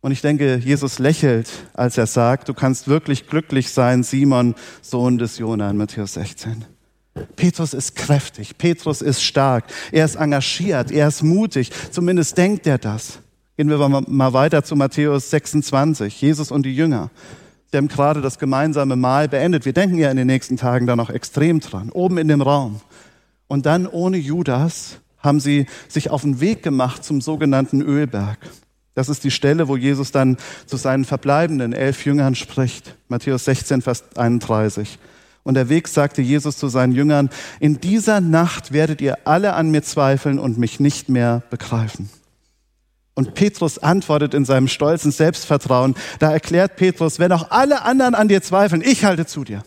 Und 0.00 0.12
ich 0.12 0.23
denke, 0.23 0.56
Jesus 0.56 0.99
lächelt, 0.99 1.50
als 1.75 1.99
er 1.99 2.06
sagt, 2.06 2.49
du 2.49 2.55
kannst 2.55 2.88
wirklich 2.88 3.26
glücklich 3.26 3.69
sein, 3.69 4.05
Simon, 4.05 4.55
Sohn 4.81 5.19
des 5.19 5.37
Jona 5.37 5.69
in 5.69 5.76
Matthäus 5.76 6.14
16. 6.14 6.64
Petrus 7.37 7.75
ist 7.75 7.94
kräftig, 7.94 8.56
Petrus 8.56 9.02
ist 9.02 9.23
stark, 9.23 9.64
er 9.93 10.06
ist 10.06 10.14
engagiert, 10.14 10.91
er 10.91 11.09
ist 11.09 11.23
mutig, 11.23 11.73
zumindest 11.91 12.38
denkt 12.38 12.67
er 12.67 12.79
das. 12.79 13.19
Gehen 13.56 13.70
wir 13.70 13.88
mal 13.88 14.32
weiter 14.35 14.64
zu 14.64 14.76
Matthäus 14.76 15.31
26, 15.31 16.20
Jesus 16.20 16.50
und 16.50 16.67
die 16.67 16.76
Jünger. 16.76 17.11
Sie 17.70 17.79
haben 17.79 17.88
gerade 17.88 18.20
das 18.20 18.38
gemeinsame 18.38 18.97
Mahl 18.97 19.29
beendet. 19.29 19.64
Wir 19.64 19.73
denken 19.73 19.97
ja 19.97 20.11
in 20.11 20.19
den 20.19 20.26
nächsten 20.26 20.58
Tagen 20.58 20.87
da 20.87 20.94
noch 20.94 21.08
extrem 21.08 21.61
dran, 21.61 21.88
oben 21.91 22.19
in 22.19 22.29
dem 22.29 22.43
Raum. 22.43 22.81
Und 23.49 23.64
dann 23.64 23.87
ohne 23.87 24.19
Judas 24.19 24.99
haben 25.20 25.41
sie 25.41 25.64
sich 25.88 26.11
auf 26.11 26.20
den 26.20 26.41
Weg 26.41 26.62
gemacht 26.62 27.03
zum 27.03 27.23
sogenannten 27.23 27.81
Ölberg. 27.81 28.38
Das 28.94 29.08
ist 29.08 29.25
die 29.25 29.31
Stelle, 29.31 29.69
wo 29.69 29.76
Jesus 29.79 30.12
dann 30.12 30.37
zu 30.67 30.76
seinen 30.76 31.06
verbleibenden 31.06 31.73
elf 31.73 32.05
Jüngern 32.05 32.35
spricht. 32.35 32.94
Matthäus 33.09 33.47
16, 33.47 33.81
Vers 33.81 34.05
31. 34.17 34.99
Und 35.44 35.55
der 35.55 35.70
Weg 35.70 35.88
sagte 35.88 36.20
Jesus 36.20 36.59
zu 36.59 36.69
seinen 36.69 36.93
Jüngern, 36.93 37.31
in 37.59 37.81
dieser 37.81 38.20
Nacht 38.20 38.73
werdet 38.73 39.00
ihr 39.00 39.19
alle 39.25 39.55
an 39.55 39.70
mir 39.70 39.82
zweifeln 39.82 40.38
und 40.38 40.59
mich 40.59 40.79
nicht 40.79 41.09
mehr 41.09 41.43
begreifen. 41.49 42.11
Und 43.17 43.33
Petrus 43.33 43.79
antwortet 43.79 44.35
in 44.35 44.45
seinem 44.45 44.69
stolzen 44.69 45.11
Selbstvertrauen. 45.11 45.95
Da 46.19 46.31
erklärt 46.31 46.77
Petrus, 46.77 47.19
wenn 47.19 47.33
auch 47.33 47.51
alle 47.51 47.83
anderen 47.83 48.15
an 48.15 48.29
dir 48.29 48.43
zweifeln, 48.43 48.83
ich 48.85 49.07
halte 49.07 49.25
zu 49.25 49.43
dir. 49.43 49.63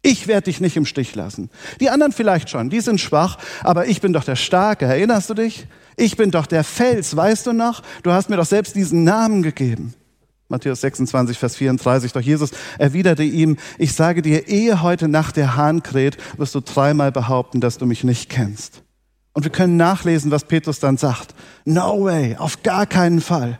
Ich 0.00 0.26
werde 0.26 0.44
dich 0.44 0.60
nicht 0.60 0.76
im 0.76 0.86
Stich 0.86 1.14
lassen. 1.14 1.50
Die 1.80 1.90
anderen 1.90 2.12
vielleicht 2.12 2.48
schon, 2.48 2.70
die 2.70 2.80
sind 2.80 2.98
schwach, 2.98 3.36
aber 3.62 3.88
ich 3.88 4.00
bin 4.00 4.14
doch 4.14 4.24
der 4.24 4.36
Starke. 4.36 4.86
Erinnerst 4.86 5.28
du 5.28 5.34
dich? 5.34 5.66
Ich 5.96 6.16
bin 6.16 6.30
doch 6.30 6.46
der 6.46 6.64
Fels, 6.64 7.14
weißt 7.14 7.46
du 7.46 7.52
noch? 7.52 7.82
Du 8.04 8.12
hast 8.12 8.30
mir 8.30 8.36
doch 8.36 8.46
selbst 8.46 8.74
diesen 8.74 9.04
Namen 9.04 9.42
gegeben. 9.42 9.92
Matthäus 10.48 10.80
26, 10.80 11.38
Vers 11.38 11.56
34. 11.56 12.14
Doch 12.14 12.22
Jesus 12.22 12.52
erwiderte 12.78 13.22
ihm, 13.22 13.58
ich 13.76 13.92
sage 13.92 14.22
dir, 14.22 14.48
ehe 14.48 14.80
heute 14.80 15.08
Nacht 15.08 15.36
der 15.36 15.56
Hahn 15.56 15.82
kräht, 15.82 16.16
wirst 16.38 16.54
du 16.54 16.60
dreimal 16.60 17.12
behaupten, 17.12 17.60
dass 17.60 17.76
du 17.76 17.84
mich 17.84 18.02
nicht 18.02 18.30
kennst. 18.30 18.82
Und 19.32 19.44
wir 19.44 19.52
können 19.52 19.76
nachlesen, 19.76 20.30
was 20.30 20.44
Petrus 20.44 20.80
dann 20.80 20.96
sagt. 20.96 21.34
No 21.64 22.04
way, 22.04 22.36
auf 22.36 22.62
gar 22.62 22.86
keinen 22.86 23.20
Fall. 23.20 23.58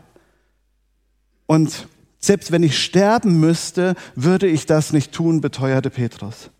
Und 1.45 1.87
selbst 2.19 2.51
wenn 2.51 2.63
ich 2.63 2.83
sterben 2.83 3.39
müsste, 3.39 3.95
würde 4.15 4.47
ich 4.47 4.65
das 4.65 4.93
nicht 4.93 5.11
tun, 5.11 5.41
beteuerte 5.41 5.89
Petrus. 5.89 6.51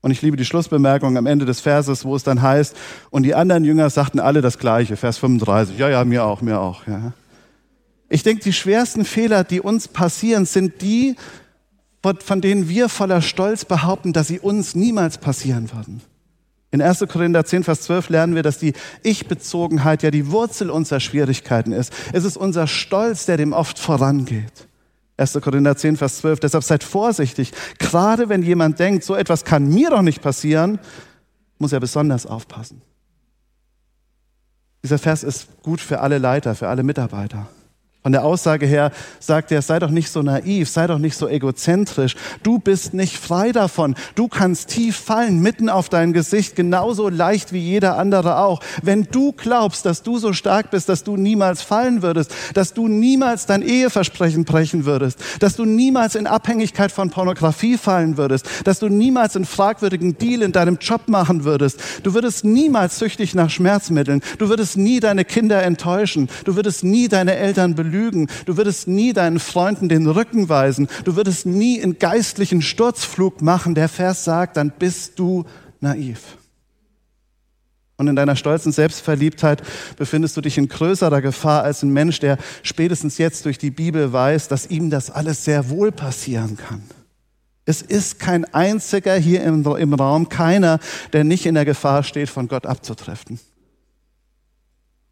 Und 0.00 0.12
ich 0.12 0.22
liebe 0.22 0.36
die 0.36 0.44
Schlussbemerkung 0.44 1.16
am 1.16 1.26
Ende 1.26 1.44
des 1.44 1.60
Verses, 1.60 2.04
wo 2.04 2.14
es 2.14 2.22
dann 2.22 2.40
heißt, 2.40 2.76
und 3.10 3.24
die 3.24 3.34
anderen 3.34 3.64
Jünger 3.64 3.90
sagten 3.90 4.20
alle 4.20 4.40
das 4.40 4.58
Gleiche, 4.58 4.96
Vers 4.96 5.18
35. 5.18 5.76
Ja, 5.78 5.88
ja, 5.88 6.04
mir 6.04 6.24
auch, 6.24 6.42
mir 6.42 6.60
auch. 6.60 6.86
Ja. 6.86 7.12
Ich 8.08 8.22
denke, 8.22 8.44
die 8.44 8.52
schwersten 8.52 9.04
Fehler, 9.04 9.42
die 9.42 9.60
uns 9.60 9.88
passieren, 9.88 10.46
sind 10.46 10.80
die, 10.80 11.16
von 12.02 12.40
denen 12.40 12.68
wir 12.68 12.88
voller 12.88 13.20
Stolz 13.20 13.64
behaupten, 13.64 14.12
dass 14.12 14.28
sie 14.28 14.38
uns 14.38 14.76
niemals 14.76 15.18
passieren 15.18 15.72
würden. 15.72 16.00
In 16.76 16.82
1. 16.82 17.06
Korinther 17.08 17.42
10, 17.42 17.64
Vers 17.64 17.80
12 17.80 18.10
lernen 18.10 18.34
wir, 18.34 18.42
dass 18.42 18.58
die 18.58 18.74
Ich-Bezogenheit 19.02 20.02
ja 20.02 20.10
die 20.10 20.30
Wurzel 20.30 20.68
unserer 20.68 21.00
Schwierigkeiten 21.00 21.72
ist. 21.72 21.90
Es 22.12 22.22
ist 22.22 22.36
unser 22.36 22.66
Stolz, 22.66 23.24
der 23.24 23.38
dem 23.38 23.54
oft 23.54 23.78
vorangeht. 23.78 24.68
1. 25.16 25.38
Korinther 25.40 25.74
10, 25.78 25.96
Vers 25.96 26.18
12. 26.18 26.40
Deshalb 26.40 26.64
seid 26.64 26.84
vorsichtig. 26.84 27.52
Gerade 27.78 28.28
wenn 28.28 28.42
jemand 28.42 28.78
denkt, 28.78 29.04
so 29.04 29.14
etwas 29.14 29.46
kann 29.46 29.70
mir 29.70 29.88
doch 29.88 30.02
nicht 30.02 30.20
passieren, 30.20 30.78
muss 31.56 31.72
er 31.72 31.80
besonders 31.80 32.26
aufpassen. 32.26 32.82
Dieser 34.84 34.98
Vers 34.98 35.24
ist 35.24 35.62
gut 35.62 35.80
für 35.80 36.00
alle 36.00 36.18
Leiter, 36.18 36.54
für 36.54 36.68
alle 36.68 36.82
Mitarbeiter. 36.82 37.48
Von 38.06 38.12
der 38.12 38.24
Aussage 38.24 38.66
her 38.66 38.92
sagt 39.18 39.50
er, 39.50 39.62
sei 39.62 39.80
doch 39.80 39.90
nicht 39.90 40.12
so 40.12 40.22
naiv, 40.22 40.68
sei 40.70 40.86
doch 40.86 40.98
nicht 40.98 41.16
so 41.16 41.28
egozentrisch. 41.28 42.14
Du 42.44 42.60
bist 42.60 42.94
nicht 42.94 43.18
frei 43.18 43.50
davon. 43.50 43.96
Du 44.14 44.28
kannst 44.28 44.68
tief 44.68 44.94
fallen, 44.96 45.40
mitten 45.40 45.68
auf 45.68 45.88
dein 45.88 46.12
Gesicht, 46.12 46.54
genauso 46.54 47.08
leicht 47.08 47.52
wie 47.52 47.58
jeder 47.58 47.98
andere 47.98 48.38
auch. 48.38 48.60
Wenn 48.80 49.08
du 49.10 49.32
glaubst, 49.32 49.86
dass 49.86 50.04
du 50.04 50.18
so 50.18 50.32
stark 50.32 50.70
bist, 50.70 50.88
dass 50.88 51.02
du 51.02 51.16
niemals 51.16 51.62
fallen 51.62 52.00
würdest, 52.00 52.32
dass 52.54 52.74
du 52.74 52.86
niemals 52.86 53.46
dein 53.46 53.62
Eheversprechen 53.62 54.44
brechen 54.44 54.84
würdest, 54.84 55.18
dass 55.40 55.56
du 55.56 55.64
niemals 55.64 56.14
in 56.14 56.28
Abhängigkeit 56.28 56.92
von 56.92 57.10
Pornografie 57.10 57.76
fallen 57.76 58.16
würdest, 58.16 58.46
dass 58.62 58.78
du 58.78 58.88
niemals 58.88 59.34
einen 59.34 59.46
fragwürdigen 59.46 60.16
Deal 60.16 60.42
in 60.42 60.52
deinem 60.52 60.78
Job 60.80 61.08
machen 61.08 61.42
würdest, 61.42 61.82
du 62.04 62.14
würdest 62.14 62.44
niemals 62.44 63.00
süchtig 63.00 63.34
nach 63.34 63.50
Schmerzmitteln, 63.50 64.22
du 64.38 64.48
würdest 64.48 64.76
nie 64.76 65.00
deine 65.00 65.24
Kinder 65.24 65.64
enttäuschen, 65.64 66.28
du 66.44 66.54
würdest 66.54 66.84
nie 66.84 67.08
deine 67.08 67.34
Eltern 67.34 67.74
belügen, 67.74 67.95
lügen. 67.96 68.28
Du 68.44 68.56
würdest 68.56 68.88
nie 68.88 69.12
deinen 69.12 69.38
Freunden 69.38 69.88
den 69.88 70.06
Rücken 70.06 70.48
weisen. 70.48 70.88
Du 71.04 71.16
würdest 71.16 71.46
nie 71.46 71.82
einen 71.82 71.98
geistlichen 71.98 72.62
Sturzflug 72.62 73.42
machen. 73.42 73.74
Der 73.74 73.88
Vers 73.88 74.24
sagt, 74.24 74.56
dann 74.56 74.72
bist 74.78 75.18
du 75.18 75.44
naiv. 75.80 76.36
Und 77.98 78.08
in 78.08 78.16
deiner 78.16 78.36
stolzen 78.36 78.72
Selbstverliebtheit 78.72 79.62
befindest 79.96 80.36
du 80.36 80.42
dich 80.42 80.58
in 80.58 80.68
größerer 80.68 81.22
Gefahr 81.22 81.62
als 81.62 81.82
ein 81.82 81.90
Mensch, 81.90 82.20
der 82.20 82.36
spätestens 82.62 83.16
jetzt 83.16 83.46
durch 83.46 83.56
die 83.56 83.70
Bibel 83.70 84.12
weiß, 84.12 84.48
dass 84.48 84.66
ihm 84.66 84.90
das 84.90 85.10
alles 85.10 85.44
sehr 85.44 85.70
wohl 85.70 85.92
passieren 85.92 86.58
kann. 86.58 86.82
Es 87.64 87.80
ist 87.80 88.20
kein 88.20 88.44
einziger 88.52 89.16
hier 89.16 89.42
im, 89.42 89.64
im 89.64 89.94
Raum, 89.94 90.28
keiner, 90.28 90.78
der 91.14 91.24
nicht 91.24 91.46
in 91.46 91.54
der 91.54 91.64
Gefahr 91.64 92.02
steht, 92.02 92.28
von 92.28 92.48
Gott 92.48 92.66
abzutreffen. 92.66 93.40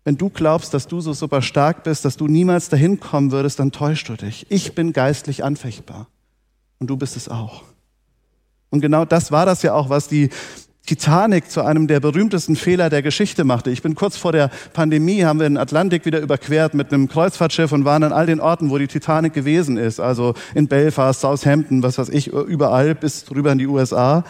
Wenn 0.05 0.19
du 0.19 0.29
glaubst, 0.29 0.75
dass 0.75 0.87
du 0.87 1.01
so 1.01 1.15
super 1.15 1.41
stark 1.41 1.83
bist, 1.83 2.05
dass 2.05 2.17
du 2.17 2.29
niemals 2.29 2.69
dahin 2.69 3.01
kommen 3.01 3.33
würdest, 3.33 3.59
dann 3.59 3.73
täuschst 3.73 4.09
du 4.09 4.17
dich. 4.17 4.47
Ich 4.51 4.75
bin 4.75 4.93
geistlich 4.93 5.43
anfechtbar. 5.43 6.09
Und 6.79 6.89
du 6.89 6.97
bist 6.97 7.17
es 7.17 7.29
auch. 7.29 7.63
Und 8.69 8.81
genau 8.81 9.05
das 9.05 9.33
war 9.33 9.47
das 9.47 9.63
ja 9.63 9.73
auch, 9.73 9.89
was 9.89 10.09
die 10.09 10.29
Titanic 10.87 11.51
zu 11.51 11.63
einem 11.63 11.87
der 11.87 12.01
berühmtesten 12.01 12.57
Fehler 12.57 12.91
der 12.91 13.01
Geschichte 13.01 13.45
machte. 13.45 13.71
Ich 13.71 13.81
bin 13.81 13.95
kurz 13.95 14.19
vor 14.19 14.33
der 14.33 14.51
Pandemie, 14.75 15.25
haben 15.25 15.39
wir 15.39 15.49
den 15.49 15.57
Atlantik 15.57 16.05
wieder 16.05 16.21
überquert 16.21 16.75
mit 16.75 16.93
einem 16.93 17.09
Kreuzfahrtschiff 17.09 17.73
und 17.73 17.87
waren 17.87 18.03
an 18.03 18.13
all 18.13 18.27
den 18.27 18.41
Orten, 18.41 18.69
wo 18.69 18.77
die 18.77 18.89
Titanic 18.89 19.33
gewesen 19.33 19.79
ist. 19.79 19.99
Also 19.99 20.35
in 20.55 20.69
Belfast, 20.69 21.23
Southampton, 21.23 21.83
was 21.83 21.97
weiß 21.97 22.11
ich, 22.11 22.27
überall 22.27 22.95
bis 22.95 23.25
drüber 23.25 23.53
in 23.53 23.59
die 23.59 23.67
USA. 23.67 24.25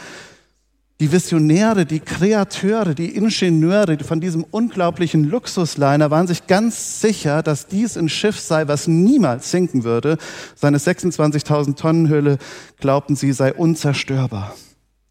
Die 1.01 1.11
Visionäre, 1.11 1.87
die 1.87 1.99
Kreateure, 1.99 2.95
die 2.95 3.17
Ingenieure 3.17 3.99
von 4.05 4.21
diesem 4.21 4.45
unglaublichen 4.45 5.25
Luxusliner 5.25 6.13
waren 6.13 6.29
sich 6.29 6.47
ganz 6.47 7.01
sicher, 7.01 7.43
dass 7.43 7.67
dies 7.67 7.97
ein 7.97 8.09
Schiff 8.09 8.39
sei, 8.39 8.69
was 8.69 8.87
niemals 8.87 9.51
sinken 9.51 9.83
würde. 9.83 10.19
Seine 10.55 10.79
26.000 10.79 11.75
Tonnen 11.75 12.09
Hülle 12.09 12.39
glaubten 12.79 13.17
sie 13.17 13.33
sei 13.33 13.53
unzerstörbar. 13.53 14.55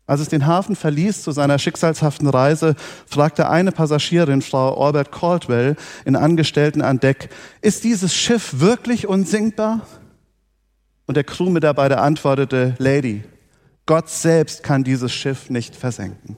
Als 0.06 0.22
es 0.22 0.30
den 0.30 0.48
Hafen 0.48 0.78
verließ 0.78 1.22
zu 1.22 1.34
seiner 1.34 1.60
schicksalshaften 1.60 2.30
Reise, 2.30 2.76
fragte 3.06 3.50
eine 3.50 3.74
Passagierin, 3.74 4.42
Frau 4.42 4.76
Orbert 4.78 5.12
Caldwell, 5.12 5.76
in 6.06 6.16
Angestellten 6.16 6.82
an 6.82 7.02
Deck, 7.02 7.30
ist 7.62 7.84
dieses 7.84 8.16
Schiff 8.16 8.60
wirklich 8.60 9.08
unsinkbar? 9.08 9.82
Und 11.08 11.18
der 11.18 11.26
Crewmitarbeiter 11.26 12.02
antwortete, 12.02 12.76
Lady, 12.80 13.24
Gott 13.86 14.10
selbst 14.10 14.64
kann 14.64 14.84
dieses 14.84 15.12
Schiff 15.12 15.50
nicht 15.50 15.76
versenken. 15.76 16.38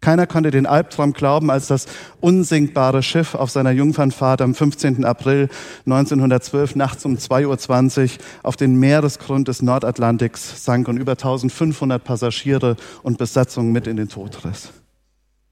Keiner 0.00 0.28
konnte 0.28 0.52
den 0.52 0.66
Albtraum 0.66 1.12
glauben, 1.12 1.50
als 1.50 1.66
das 1.66 1.86
unsinkbare 2.20 3.02
Schiff 3.02 3.34
auf 3.34 3.50
seiner 3.50 3.72
Jungfernfahrt 3.72 4.40
am 4.40 4.54
15. 4.54 5.04
April 5.04 5.48
1912 5.86 6.76
nachts 6.76 7.04
um 7.04 7.16
2.20 7.16 8.04
Uhr 8.04 8.18
auf 8.44 8.56
den 8.56 8.78
Meeresgrund 8.78 9.48
des 9.48 9.60
Nordatlantiks 9.60 10.64
sank 10.64 10.86
und 10.86 10.98
über 10.98 11.12
1500 11.12 12.02
Passagiere 12.02 12.76
und 13.02 13.18
Besatzung 13.18 13.72
mit 13.72 13.88
in 13.88 13.96
den 13.96 14.08
Tod 14.08 14.44
riss. 14.44 14.70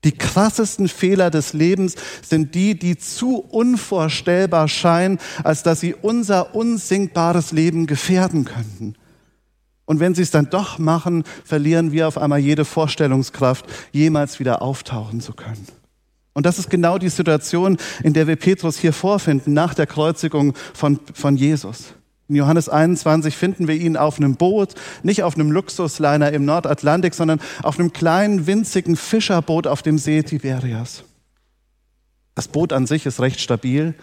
Die 0.04 0.12
krassesten 0.12 0.86
Fehler 0.86 1.30
des 1.30 1.52
Lebens 1.52 1.96
sind 2.22 2.54
die, 2.54 2.78
die 2.78 2.96
zu 2.96 3.38
unvorstellbar 3.38 4.68
scheinen, 4.68 5.18
als 5.42 5.64
dass 5.64 5.80
sie 5.80 5.94
unser 5.94 6.54
unsinkbares 6.54 7.50
Leben 7.50 7.86
gefährden 7.86 8.44
könnten. 8.44 8.94
Und 9.86 10.00
wenn 10.00 10.14
sie 10.14 10.22
es 10.22 10.30
dann 10.30 10.50
doch 10.50 10.78
machen, 10.78 11.24
verlieren 11.44 11.92
wir 11.92 12.08
auf 12.08 12.18
einmal 12.18 12.40
jede 12.40 12.64
Vorstellungskraft, 12.64 13.64
jemals 13.92 14.38
wieder 14.38 14.60
auftauchen 14.60 15.20
zu 15.20 15.32
können. 15.32 15.66
Und 16.34 16.44
das 16.44 16.58
ist 16.58 16.68
genau 16.68 16.98
die 16.98 17.08
Situation, 17.08 17.78
in 18.02 18.12
der 18.12 18.26
wir 18.26 18.36
Petrus 18.36 18.76
hier 18.76 18.92
vorfinden, 18.92 19.54
nach 19.54 19.72
der 19.72 19.86
Kreuzigung 19.86 20.54
von, 20.74 21.00
von 21.14 21.36
Jesus. 21.36 21.94
In 22.28 22.34
Johannes 22.36 22.68
21 22.68 23.36
finden 23.36 23.68
wir 23.68 23.76
ihn 23.76 23.96
auf 23.96 24.18
einem 24.18 24.34
Boot, 24.34 24.74
nicht 25.04 25.22
auf 25.22 25.36
einem 25.36 25.52
Luxusliner 25.52 26.32
im 26.32 26.44
Nordatlantik, 26.44 27.14
sondern 27.14 27.40
auf 27.62 27.78
einem 27.78 27.92
kleinen, 27.92 28.46
winzigen 28.46 28.96
Fischerboot 28.96 29.66
auf 29.66 29.82
dem 29.82 29.96
See 29.96 30.22
Tiberias. 30.22 31.04
Das 32.34 32.48
Boot 32.48 32.72
an 32.72 32.86
sich 32.86 33.06
ist 33.06 33.20
recht 33.20 33.40
stabil. 33.40 33.94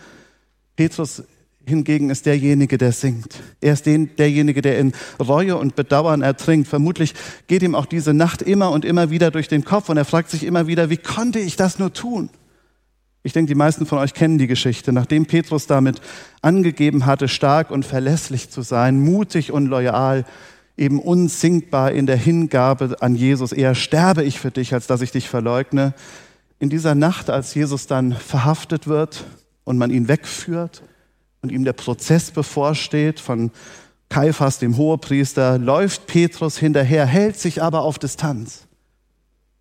Petrus 0.75 1.23
hingegen 1.65 2.09
ist 2.09 2.25
derjenige, 2.25 2.77
der 2.77 2.91
singt. 2.91 3.41
Er 3.61 3.73
ist 3.73 3.85
den, 3.85 4.15
derjenige, 4.17 4.61
der 4.61 4.79
in 4.79 4.93
Reue 5.19 5.57
und 5.57 5.75
Bedauern 5.75 6.21
ertrinkt. 6.21 6.67
Vermutlich 6.67 7.13
geht 7.47 7.63
ihm 7.63 7.75
auch 7.75 7.85
diese 7.85 8.13
Nacht 8.13 8.41
immer 8.41 8.71
und 8.71 8.85
immer 8.85 9.09
wieder 9.09 9.31
durch 9.31 9.47
den 9.47 9.63
Kopf 9.63 9.89
und 9.89 9.97
er 9.97 10.05
fragt 10.05 10.29
sich 10.29 10.43
immer 10.43 10.67
wieder, 10.67 10.89
wie 10.89 10.97
konnte 10.97 11.39
ich 11.39 11.55
das 11.55 11.79
nur 11.79 11.93
tun? 11.93 12.29
Ich 13.25 13.31
denke, 13.31 13.47
die 13.47 13.55
meisten 13.55 13.85
von 13.85 13.99
euch 13.99 14.13
kennen 14.13 14.37
die 14.37 14.47
Geschichte. 14.47 14.91
Nachdem 14.91 15.25
Petrus 15.25 15.65
damit 15.65 16.01
angegeben 16.41 17.05
hatte, 17.05 17.29
stark 17.29 17.71
und 17.71 17.85
verlässlich 17.85 18.49
zu 18.49 18.61
sein, 18.61 18.99
mutig 18.99 19.53
und 19.53 19.67
loyal, 19.67 20.25
eben 20.75 20.99
unsinkbar 20.99 21.93
in 21.93 22.05
der 22.05 22.17
Hingabe 22.17 22.97
an 22.99 23.15
Jesus, 23.15 23.53
eher 23.53 23.75
sterbe 23.75 24.23
ich 24.23 24.39
für 24.39 24.51
dich, 24.51 24.73
als 24.73 24.87
dass 24.87 25.01
ich 25.01 25.11
dich 25.11 25.29
verleugne. 25.29 25.93
In 26.59 26.69
dieser 26.69 26.95
Nacht, 26.95 27.29
als 27.29 27.53
Jesus 27.53 27.87
dann 27.87 28.11
verhaftet 28.11 28.87
wird 28.87 29.23
und 29.63 29.77
man 29.77 29.91
ihn 29.91 30.09
wegführt, 30.09 30.83
und 31.43 31.51
ihm 31.51 31.65
der 31.65 31.73
Prozess 31.73 32.31
bevorsteht 32.31 33.19
von 33.19 33.51
Kaiphas, 34.09 34.59
dem 34.59 34.77
Hohepriester, 34.77 35.57
läuft 35.57 36.07
Petrus 36.07 36.57
hinterher, 36.57 37.05
hält 37.05 37.37
sich 37.37 37.61
aber 37.61 37.81
auf 37.81 37.99
Distanz. 37.99 38.67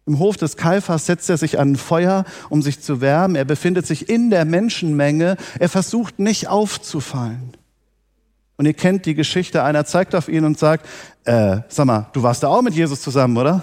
Im 0.07 0.19
Hof 0.19 0.37
des 0.37 0.57
Kaiphas 0.57 1.07
setzt 1.07 1.29
er 1.29 1.37
sich 1.37 1.59
an 1.59 1.73
ein 1.73 1.77
Feuer, 1.77 2.25
um 2.49 2.63
sich 2.63 2.81
zu 2.81 3.01
wärmen. 3.01 3.37
Er 3.37 3.45
befindet 3.45 3.87
sich 3.87 4.09
in 4.09 4.31
der 4.31 4.45
Menschenmenge. 4.45 5.37
Er 5.59 5.69
versucht 5.69 6.19
nicht 6.19 6.49
aufzufallen. 6.49 7.53
Und 8.57 8.67
ihr 8.67 8.75
kennt 8.75 9.07
die 9.07 9.15
Geschichte. 9.15 9.63
Einer 9.63 9.85
zeigt 9.85 10.15
auf 10.15 10.29
ihn 10.29 10.45
und 10.45 10.59
sagt, 10.59 10.87
äh, 11.25 11.59
sag 11.69 11.87
mal, 11.87 12.09
du 12.13 12.23
warst 12.23 12.43
da 12.43 12.49
auch 12.49 12.63
mit 12.63 12.75
Jesus 12.75 13.01
zusammen, 13.01 13.37
oder? 13.37 13.63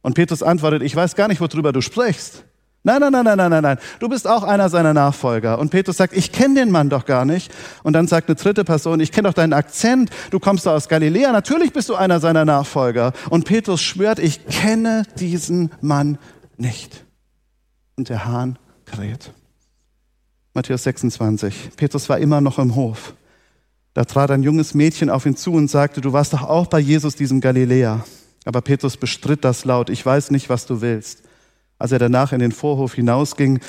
Und 0.00 0.14
Petrus 0.14 0.42
antwortet, 0.42 0.82
ich 0.82 0.96
weiß 0.96 1.16
gar 1.16 1.28
nicht, 1.28 1.40
worüber 1.40 1.72
du 1.72 1.80
sprichst. 1.80 2.44
Nein, 2.88 3.02
nein, 3.02 3.12
nein, 3.12 3.24
nein, 3.26 3.36
nein, 3.36 3.50
nein, 3.50 3.62
nein. 3.62 3.78
Du 3.98 4.08
bist 4.08 4.26
auch 4.26 4.42
einer 4.42 4.70
seiner 4.70 4.94
Nachfolger. 4.94 5.58
Und 5.58 5.68
Petrus 5.68 5.98
sagt, 5.98 6.16
ich 6.16 6.32
kenne 6.32 6.54
den 6.54 6.70
Mann 6.70 6.88
doch 6.88 7.04
gar 7.04 7.26
nicht. 7.26 7.52
Und 7.82 7.92
dann 7.92 8.06
sagt 8.06 8.30
eine 8.30 8.36
dritte 8.36 8.64
Person, 8.64 8.98
ich 9.00 9.12
kenne 9.12 9.28
doch 9.28 9.34
deinen 9.34 9.52
Akzent. 9.52 10.08
Du 10.30 10.40
kommst 10.40 10.64
doch 10.64 10.72
aus 10.72 10.88
Galiläa. 10.88 11.30
Natürlich 11.32 11.74
bist 11.74 11.90
du 11.90 11.96
einer 11.96 12.18
seiner 12.18 12.46
Nachfolger. 12.46 13.12
Und 13.28 13.44
Petrus 13.44 13.82
schwört, 13.82 14.18
ich 14.18 14.46
kenne 14.46 15.02
diesen 15.18 15.70
Mann 15.82 16.16
nicht. 16.56 17.04
Und 17.96 18.08
der 18.08 18.24
Hahn 18.24 18.58
kräht. 18.86 19.34
Matthäus 20.54 20.84
26. 20.84 21.72
Petrus 21.76 22.08
war 22.08 22.16
immer 22.16 22.40
noch 22.40 22.58
im 22.58 22.74
Hof. 22.74 23.12
Da 23.92 24.06
trat 24.06 24.30
ein 24.30 24.42
junges 24.42 24.72
Mädchen 24.72 25.10
auf 25.10 25.26
ihn 25.26 25.36
zu 25.36 25.52
und 25.52 25.68
sagte, 25.68 26.00
du 26.00 26.14
warst 26.14 26.32
doch 26.32 26.42
auch 26.42 26.68
bei 26.68 26.78
Jesus, 26.78 27.16
diesem 27.16 27.42
Galiläer. 27.42 28.06
Aber 28.46 28.62
Petrus 28.62 28.96
bestritt 28.96 29.44
das 29.44 29.66
laut. 29.66 29.90
Ich 29.90 30.06
weiß 30.06 30.30
nicht, 30.30 30.48
was 30.48 30.64
du 30.64 30.80
willst. 30.80 31.27
Als 31.78 31.92
er 31.92 31.98
danach 31.98 32.32
in 32.32 32.40
den 32.40 32.52
Vorhof 32.52 32.94
hinausging, 32.94 33.60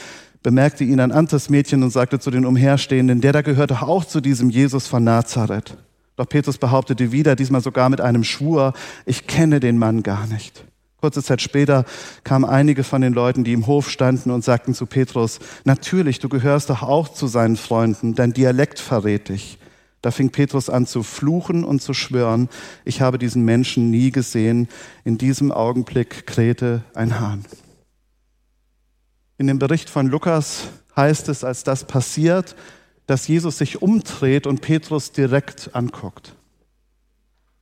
bemerkte 0.42 0.84
ihn 0.84 1.00
ein 1.00 1.12
anderes 1.12 1.50
Mädchen 1.50 1.84
und 1.84 1.92
sagte 1.92 2.20
zu 2.20 2.32
den 2.32 2.46
Umherstehenden, 2.46 3.22
der 3.22 3.34
da 3.34 3.42
gehört 3.42 3.72
doch 3.72 3.84
auch 3.84 4.06
zu 4.06 4.22
diesem 4.22 4.50
Jesus 4.50 4.88
von 4.88 5.04
Nazareth. 5.04 5.78
Doch 6.16 6.28
Petrus 6.28 6.58
behauptete 6.58 7.12
wieder, 7.12 7.36
diesmal 7.36 7.62
sogar 7.62 7.90
mit 7.90 8.02
einem 8.02 8.24
Schwur, 8.24 8.74
ich 9.06 9.28
kenne 9.28 9.60
den 9.60 9.78
Mann 9.78 10.04
gar 10.04 10.28
nicht. 10.28 10.66
Kurze 11.00 11.24
Zeit 11.24 11.42
später 11.42 11.86
kamen 12.26 12.44
einige 12.44 12.84
von 12.84 13.02
den 13.02 13.14
Leuten, 13.14 13.46
die 13.46 13.54
im 13.54 13.68
Hof 13.68 13.90
standen 13.90 14.32
und 14.32 14.44
sagten 14.44 14.74
zu 14.74 14.86
Petrus, 14.86 15.40
natürlich, 15.64 16.20
du 16.20 16.28
gehörst 16.28 16.70
doch 16.70 16.84
auch 16.84 17.08
zu 17.08 17.28
seinen 17.28 17.56
Freunden, 17.56 18.16
dein 18.16 18.34
Dialekt 18.34 18.80
verrät 18.80 19.30
dich. 19.30 19.60
Da 20.02 20.12
fing 20.12 20.30
Petrus 20.30 20.70
an 20.70 20.86
zu 20.86 21.04
fluchen 21.04 21.64
und 21.64 21.82
zu 21.82 21.94
schwören, 21.94 22.50
ich 22.84 23.02
habe 23.02 23.18
diesen 23.18 23.44
Menschen 23.44 23.90
nie 23.90 24.12
gesehen. 24.12 24.68
In 25.04 25.18
diesem 25.18 25.52
Augenblick 25.52 26.26
krähte 26.26 26.84
ein 26.94 27.20
Hahn. 27.20 27.46
In 29.40 29.48
dem 29.48 29.58
Bericht 29.58 29.90
von 29.90 30.08
Lukas 30.08 30.68
heißt 30.98 31.30
es, 31.30 31.46
als 31.46 31.64
das 31.64 31.88
passiert, 31.88 32.58
dass 33.08 33.26
Jesus 33.30 33.58
sich 33.58 33.82
umdreht 33.82 34.46
und 34.46 34.60
Petrus 34.60 35.14
direkt 35.14 35.74
anguckt. 35.74 36.36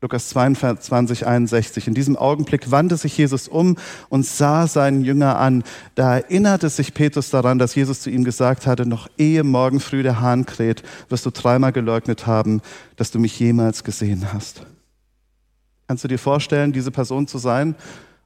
Lukas 0.01 0.29
22, 0.29 1.27
61. 1.27 1.87
In 1.87 1.93
diesem 1.93 2.17
Augenblick 2.17 2.71
wandte 2.71 2.97
sich 2.97 3.15
Jesus 3.15 3.47
um 3.47 3.77
und 4.09 4.25
sah 4.25 4.65
seinen 4.65 5.03
Jünger 5.03 5.37
an. 5.37 5.63
Da 5.93 6.15
erinnerte 6.17 6.69
sich 6.69 6.95
Petrus 6.95 7.29
daran, 7.29 7.59
dass 7.59 7.75
Jesus 7.75 8.01
zu 8.01 8.09
ihm 8.09 8.23
gesagt 8.23 8.65
hatte, 8.65 8.87
noch 8.87 9.07
ehe 9.19 9.43
morgen 9.43 9.79
früh 9.79 10.01
der 10.01 10.19
Hahn 10.19 10.47
kräht, 10.47 10.81
wirst 11.09 11.27
du 11.27 11.29
dreimal 11.29 11.73
geleugnet 11.73 12.25
haben, 12.25 12.61
dass 12.95 13.11
du 13.11 13.19
mich 13.19 13.39
jemals 13.39 13.83
gesehen 13.83 14.33
hast. 14.33 14.63
Kannst 15.87 16.03
du 16.03 16.07
dir 16.07 16.19
vorstellen, 16.19 16.73
diese 16.73 16.91
Person 16.91 17.27
zu 17.27 17.37
sein, 17.37 17.75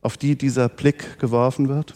auf 0.01 0.15
die 0.15 0.37
dieser 0.37 0.69
Blick 0.69 1.19
geworfen 1.19 1.67
wird? 1.67 1.95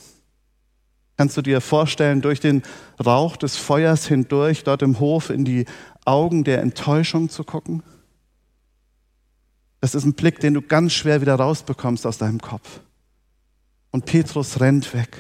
Kannst 1.17 1.37
du 1.37 1.41
dir 1.41 1.61
vorstellen, 1.61 2.21
durch 2.21 2.39
den 2.39 2.61
Rauch 3.03 3.37
des 3.37 3.55
Feuers 3.55 4.05
hindurch 4.05 4.63
dort 4.63 4.81
im 4.81 4.99
Hof 4.99 5.29
in 5.29 5.45
die 5.45 5.65
Augen 6.03 6.43
der 6.43 6.61
Enttäuschung 6.61 7.29
zu 7.29 7.43
gucken? 7.43 7.83
Das 9.79 9.95
ist 9.95 10.03
ein 10.03 10.13
Blick, 10.13 10.39
den 10.39 10.53
du 10.53 10.61
ganz 10.61 10.93
schwer 10.93 11.21
wieder 11.21 11.35
rausbekommst 11.35 12.05
aus 12.05 12.17
deinem 12.17 12.41
Kopf. 12.41 12.81
Und 13.91 14.05
Petrus 14.05 14.59
rennt 14.59 14.93
weg. 14.93 15.17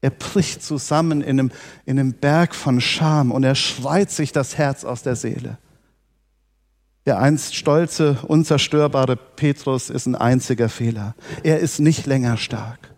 Er 0.00 0.10
bricht 0.10 0.62
zusammen 0.62 1.20
in 1.20 1.38
einem, 1.38 1.52
in 1.84 1.98
einem 1.98 2.12
Berg 2.12 2.54
von 2.54 2.80
Scham 2.80 3.30
und 3.30 3.44
er 3.44 3.54
schreit 3.54 4.10
sich 4.10 4.32
das 4.32 4.58
Herz 4.58 4.84
aus 4.84 5.02
der 5.02 5.14
Seele. 5.14 5.58
Der 7.06 7.20
einst 7.20 7.54
stolze, 7.54 8.18
unzerstörbare 8.26 9.16
Petrus 9.16 9.90
ist 9.90 10.06
ein 10.06 10.16
einziger 10.16 10.68
Fehler. 10.68 11.14
Er 11.44 11.60
ist 11.60 11.78
nicht 11.78 12.06
länger 12.06 12.36
stark. 12.36 12.95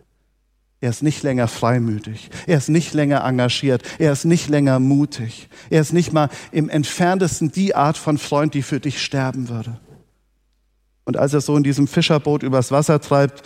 Er 0.81 0.91
ist 0.91 1.03
nicht 1.03 1.23
länger 1.25 1.49
freimütig. 1.49 2.31
Er 2.47 2.59
ist 2.59 2.69
nicht 2.69 2.95
länger 2.95 3.25
engagiert. 3.25 3.83
Er 3.99 4.13
ist 4.13 4.25
nicht 4.25 4.49
länger 4.49 4.79
mutig. 4.79 5.49
Er 5.71 5.81
ist 5.81 5.93
nicht 5.93 6.13
mal 6.13 6.29
im 6.53 6.69
entferntesten 6.69 7.51
die 7.51 7.75
Art 7.75 7.99
von 7.99 8.17
Freund, 8.17 8.55
die 8.55 8.63
für 8.63 8.79
dich 8.79 9.03
sterben 9.03 9.49
würde. 9.49 9.81
Und 11.05 11.17
als 11.17 11.35
er 11.35 11.41
so 11.41 11.57
in 11.57 11.65
diesem 11.65 11.89
Fischerboot 11.89 12.43
übers 12.43 12.71
Wasser 12.71 13.01
treibt, 13.01 13.43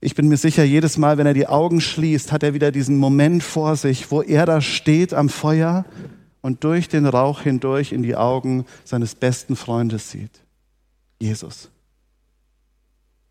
ich 0.00 0.14
bin 0.14 0.28
mir 0.28 0.36
sicher, 0.36 0.64
jedes 0.64 0.98
Mal, 0.98 1.16
wenn 1.16 1.28
er 1.28 1.32
die 1.32 1.46
Augen 1.46 1.80
schließt, 1.80 2.32
hat 2.32 2.42
er 2.42 2.54
wieder 2.54 2.72
diesen 2.72 2.98
Moment 2.98 3.42
vor 3.42 3.76
sich, 3.76 4.10
wo 4.10 4.20
er 4.20 4.46
da 4.46 4.60
steht 4.60 5.14
am 5.14 5.28
Feuer 5.28 5.84
und 6.40 6.64
durch 6.64 6.88
den 6.88 7.06
Rauch 7.06 7.42
hindurch 7.42 7.92
in 7.92 8.02
die 8.02 8.16
Augen 8.16 8.66
seines 8.84 9.14
besten 9.14 9.54
Freundes 9.56 10.10
sieht. 10.10 10.42
Jesus. 11.20 11.70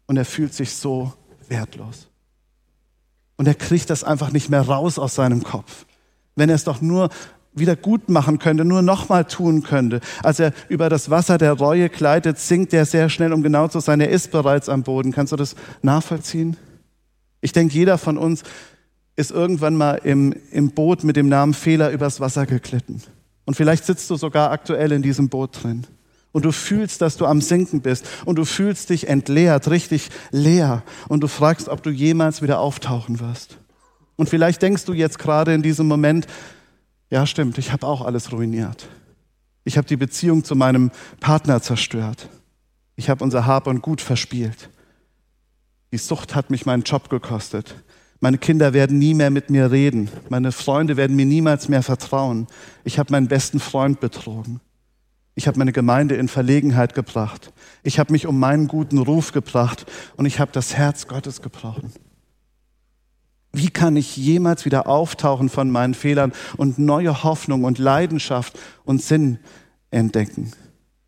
Und 0.07 0.17
er 0.17 0.25
fühlt 0.25 0.53
sich 0.53 0.73
so 0.73 1.13
wertlos. 1.49 2.07
Und 3.41 3.47
er 3.47 3.55
kriegt 3.55 3.89
das 3.89 4.03
einfach 4.03 4.31
nicht 4.31 4.51
mehr 4.51 4.61
raus 4.61 4.99
aus 4.99 5.15
seinem 5.15 5.41
Kopf. 5.41 5.87
Wenn 6.35 6.49
er 6.49 6.53
es 6.53 6.63
doch 6.63 6.79
nur 6.79 7.09
wieder 7.55 7.75
gut 7.75 8.07
machen 8.07 8.37
könnte, 8.37 8.63
nur 8.65 8.83
nochmal 8.83 9.25
tun 9.25 9.63
könnte. 9.63 9.99
Als 10.21 10.39
er 10.39 10.53
über 10.69 10.89
das 10.89 11.09
Wasser 11.09 11.39
der 11.39 11.53
Reue 11.53 11.89
gleitet, 11.89 12.37
sinkt 12.37 12.71
er 12.71 12.85
sehr 12.85 13.09
schnell, 13.09 13.33
um 13.33 13.41
genau 13.41 13.67
zu 13.67 13.79
sein. 13.79 13.99
Er 13.99 14.09
ist 14.09 14.29
bereits 14.29 14.69
am 14.69 14.83
Boden. 14.83 15.11
Kannst 15.11 15.33
du 15.33 15.37
das 15.37 15.55
nachvollziehen? 15.81 16.55
Ich 17.41 17.51
denke, 17.51 17.73
jeder 17.73 17.97
von 17.97 18.19
uns 18.19 18.43
ist 19.15 19.31
irgendwann 19.31 19.75
mal 19.75 19.95
im, 19.95 20.35
im 20.51 20.69
Boot 20.69 21.03
mit 21.03 21.15
dem 21.15 21.27
Namen 21.27 21.55
Fehler 21.55 21.89
übers 21.89 22.19
Wasser 22.19 22.45
geglitten. 22.45 23.01
Und 23.45 23.55
vielleicht 23.55 23.85
sitzt 23.85 24.07
du 24.11 24.17
sogar 24.17 24.51
aktuell 24.51 24.91
in 24.91 25.01
diesem 25.01 25.29
Boot 25.29 25.63
drin. 25.63 25.87
Und 26.31 26.45
du 26.45 26.51
fühlst, 26.51 27.01
dass 27.01 27.17
du 27.17 27.25
am 27.25 27.41
Sinken 27.41 27.81
bist. 27.81 28.07
Und 28.25 28.37
du 28.37 28.45
fühlst 28.45 28.89
dich 28.89 29.07
entleert, 29.07 29.69
richtig 29.69 30.09
leer. 30.31 30.83
Und 31.09 31.21
du 31.21 31.27
fragst, 31.27 31.67
ob 31.67 31.83
du 31.83 31.89
jemals 31.89 32.41
wieder 32.41 32.59
auftauchen 32.59 33.19
wirst. 33.19 33.57
Und 34.15 34.29
vielleicht 34.29 34.61
denkst 34.61 34.85
du 34.85 34.93
jetzt 34.93 35.19
gerade 35.19 35.53
in 35.53 35.61
diesem 35.61 35.87
Moment, 35.87 36.27
ja 37.09 37.25
stimmt, 37.25 37.57
ich 37.57 37.71
habe 37.71 37.87
auch 37.87 38.01
alles 38.01 38.31
ruiniert. 38.31 38.87
Ich 39.63 39.77
habe 39.77 39.87
die 39.87 39.97
Beziehung 39.97 40.43
zu 40.43 40.55
meinem 40.55 40.91
Partner 41.19 41.61
zerstört. 41.61 42.29
Ich 42.95 43.09
habe 43.09 43.23
unser 43.23 43.45
Hab 43.45 43.67
und 43.67 43.81
Gut 43.81 44.01
verspielt. 44.01 44.69
Die 45.91 45.97
Sucht 45.97 46.35
hat 46.35 46.49
mich 46.49 46.65
meinen 46.65 46.83
Job 46.83 47.09
gekostet. 47.09 47.75
Meine 48.19 48.37
Kinder 48.37 48.73
werden 48.73 48.99
nie 48.99 49.13
mehr 49.13 49.31
mit 49.31 49.49
mir 49.49 49.71
reden. 49.71 50.09
Meine 50.29 50.51
Freunde 50.51 50.95
werden 50.95 51.15
mir 51.15 51.25
niemals 51.25 51.67
mehr 51.67 51.83
vertrauen. 51.83 52.47
Ich 52.83 52.99
habe 52.99 53.11
meinen 53.11 53.27
besten 53.27 53.59
Freund 53.59 53.99
betrogen. 53.99 54.61
Ich 55.35 55.47
habe 55.47 55.57
meine 55.57 55.71
Gemeinde 55.71 56.15
in 56.15 56.27
Verlegenheit 56.27 56.93
gebracht. 56.93 57.53
Ich 57.83 57.99
habe 57.99 58.11
mich 58.11 58.27
um 58.27 58.39
meinen 58.39 58.67
guten 58.67 58.97
Ruf 58.97 59.31
gebracht 59.31 59.85
und 60.17 60.25
ich 60.25 60.39
habe 60.39 60.51
das 60.51 60.75
Herz 60.75 61.07
Gottes 61.07 61.41
gebrochen. 61.41 61.93
Wie 63.53 63.69
kann 63.69 63.95
ich 63.95 64.15
jemals 64.15 64.65
wieder 64.65 64.87
auftauchen 64.87 65.49
von 65.49 65.69
meinen 65.69 65.93
Fehlern 65.93 66.31
und 66.57 66.79
neue 66.79 67.23
Hoffnung 67.23 67.63
und 67.63 67.79
Leidenschaft 67.79 68.57
und 68.85 69.01
Sinn 69.01 69.39
entdecken? 69.89 70.51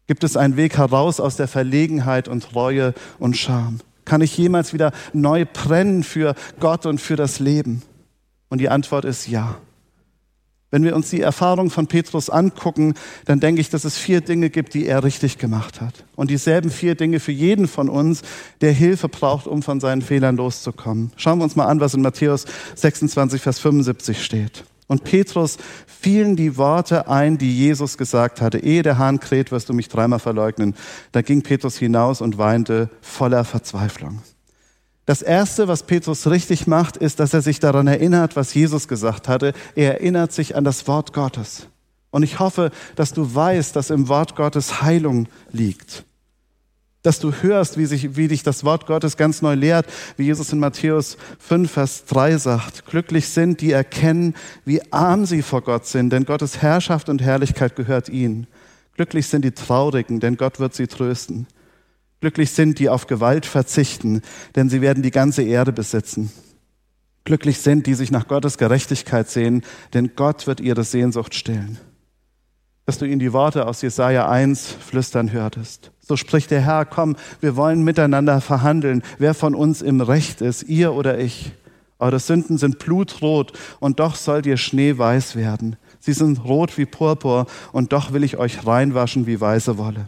Gibt 0.07 0.23
es 0.23 0.35
einen 0.35 0.57
Weg 0.57 0.77
heraus 0.77 1.19
aus 1.19 1.37
der 1.37 1.47
Verlegenheit 1.47 2.27
und 2.27 2.53
Reue 2.53 2.93
und 3.19 3.37
Scham? 3.37 3.79
Kann 4.03 4.21
ich 4.21 4.37
jemals 4.37 4.73
wieder 4.73 4.91
neu 5.13 5.45
brennen 5.45 6.03
für 6.03 6.35
Gott 6.59 6.85
und 6.85 6.99
für 6.99 7.15
das 7.15 7.39
Leben? 7.39 7.81
Und 8.49 8.59
die 8.59 8.69
Antwort 8.69 9.05
ist 9.05 9.27
ja. 9.27 9.55
Wenn 10.73 10.83
wir 10.83 10.95
uns 10.95 11.11
die 11.11 11.21
Erfahrung 11.21 11.69
von 11.69 11.85
Petrus 11.85 12.31
angucken, 12.31 12.95
dann 13.25 13.39
denke 13.39 13.61
ich, 13.61 13.69
dass 13.69 13.85
es 13.85 13.95
vier 13.95 14.21
Dinge 14.21 14.49
gibt, 14.49 14.73
die 14.73 14.87
er 14.87 15.03
richtig 15.03 15.37
gemacht 15.37 15.81
hat. 15.81 16.03
Und 16.15 16.31
dieselben 16.31 16.71
vier 16.71 16.95
Dinge 16.95 17.19
für 17.19 17.31
jeden 17.31 17.67
von 17.67 17.89
uns, 17.89 18.23
der 18.61 18.71
Hilfe 18.71 19.07
braucht, 19.07 19.45
um 19.45 19.61
von 19.61 19.79
seinen 19.79 20.01
Fehlern 20.01 20.35
loszukommen. 20.35 21.11
Schauen 21.15 21.37
wir 21.37 21.43
uns 21.43 21.55
mal 21.55 21.67
an, 21.67 21.79
was 21.79 21.93
in 21.93 22.01
Matthäus 22.01 22.45
26, 22.73 23.39
Vers 23.39 23.59
75 23.59 24.25
steht. 24.25 24.63
Und 24.87 25.03
Petrus 25.03 25.59
fielen 25.85 26.35
die 26.35 26.57
Worte 26.57 27.07
ein, 27.07 27.37
die 27.37 27.55
Jesus 27.55 27.99
gesagt 27.99 28.41
hatte, 28.41 28.57
ehe 28.57 28.81
der 28.81 28.97
Hahn 28.97 29.19
kräht, 29.19 29.51
wirst 29.51 29.69
du 29.69 29.73
mich 29.73 29.89
dreimal 29.89 30.17
verleugnen. 30.17 30.73
Da 31.11 31.21
ging 31.21 31.43
Petrus 31.43 31.77
hinaus 31.77 32.19
und 32.19 32.39
weinte 32.39 32.89
voller 32.99 33.45
Verzweiflung. 33.45 34.23
Das 35.05 35.21
Erste, 35.21 35.67
was 35.67 35.83
Petrus 35.83 36.27
richtig 36.27 36.65
macht, 36.65 36.95
ist, 36.95 37.19
dass 37.19 37.33
er 37.33 37.41
sich 37.41 37.59
daran 37.59 37.87
erinnert, 37.87 38.35
was 38.35 38.53
Jesus 38.53 38.87
gesagt 38.87 39.27
hatte. 39.27 39.53
Er 39.75 39.95
erinnert 39.95 40.31
sich 40.31 40.55
an 40.55 40.63
das 40.63 40.87
Wort 40.87 41.11
Gottes. 41.11 41.67
Und 42.09 42.23
ich 42.23 42.39
hoffe, 42.39 42.71
dass 42.95 43.11
du 43.11 43.33
weißt, 43.33 43.75
dass 43.75 43.89
im 43.89 44.07
Wort 44.07 44.35
Gottes 44.35 44.81
Heilung 44.81 45.27
liegt. 45.51 46.05
Dass 47.01 47.19
du 47.19 47.33
hörst, 47.33 47.77
wie, 47.77 47.85
sich, 47.85 48.15
wie 48.15 48.29
dich 48.29 48.43
das 48.43 48.63
Wort 48.63 48.85
Gottes 48.85 49.17
ganz 49.17 49.41
neu 49.41 49.55
lehrt, 49.55 49.87
wie 50.15 50.23
Jesus 50.23 50.53
in 50.53 50.59
Matthäus 50.59 51.17
5, 51.39 51.69
Vers 51.69 52.05
3 52.05 52.37
sagt. 52.37 52.85
Glücklich 52.85 53.27
sind, 53.27 53.59
die 53.59 53.71
erkennen, 53.71 54.35
wie 54.63 54.81
arm 54.93 55.25
sie 55.25 55.41
vor 55.41 55.63
Gott 55.63 55.85
sind, 55.85 56.11
denn 56.11 56.23
Gottes 56.23 56.61
Herrschaft 56.61 57.09
und 57.09 57.21
Herrlichkeit 57.21 57.75
gehört 57.75 58.07
ihnen. 58.07 58.47
Glücklich 58.95 59.27
sind 59.27 59.43
die 59.43 59.51
Traurigen, 59.51 60.21
denn 60.21 60.37
Gott 60.37 60.59
wird 60.61 60.75
sie 60.75 60.87
trösten. 60.87 61.47
Glücklich 62.23 62.51
sind, 62.51 62.79
die 62.79 62.87
auf 62.87 63.07
Gewalt 63.07 63.45
verzichten, 63.45 64.21
denn 64.55 64.69
sie 64.69 64.79
werden 64.79 65.03
die 65.03 65.11
ganze 65.11 65.41
Erde 65.41 65.73
besitzen. 65.73 66.31
Glücklich 67.25 67.59
sind, 67.59 67.85
die 67.85 67.95
sich 67.95 68.11
nach 68.11 68.29
Gottes 68.29 68.57
Gerechtigkeit 68.57 69.29
sehen, 69.29 69.61
denn 69.93 70.11
Gott 70.15 70.47
wird 70.47 70.61
ihre 70.61 70.85
Sehnsucht 70.85 71.35
stillen. 71.35 71.79
Dass 72.85 72.97
du 72.97 73.03
ihnen 73.03 73.19
die 73.19 73.33
Worte 73.33 73.67
aus 73.67 73.81
Jesaja 73.81 74.29
1 74.29 74.69
flüstern 74.71 75.33
hörtest. 75.33 75.91
So 75.99 76.15
spricht 76.15 76.49
der 76.51 76.61
Herr, 76.61 76.85
komm, 76.85 77.17
wir 77.41 77.57
wollen 77.57 77.83
miteinander 77.83 78.39
verhandeln, 78.39 79.03
wer 79.17 79.33
von 79.33 79.53
uns 79.53 79.81
im 79.81 79.99
Recht 79.99 80.39
ist, 80.39 80.63
ihr 80.63 80.93
oder 80.93 81.19
ich. 81.19 81.51
Eure 81.99 82.19
Sünden 82.19 82.57
sind 82.57 82.79
blutrot 82.79 83.51
und 83.81 83.99
doch 83.99 84.15
sollt 84.15 84.45
ihr 84.45 84.55
schneeweiß 84.55 85.35
werden. 85.35 85.75
Sie 85.99 86.13
sind 86.13 86.45
rot 86.45 86.77
wie 86.77 86.85
Purpur 86.85 87.47
und 87.73 87.91
doch 87.91 88.13
will 88.13 88.23
ich 88.23 88.37
euch 88.37 88.65
reinwaschen 88.65 89.27
wie 89.27 89.41
weiße 89.41 89.77
Wolle 89.77 90.07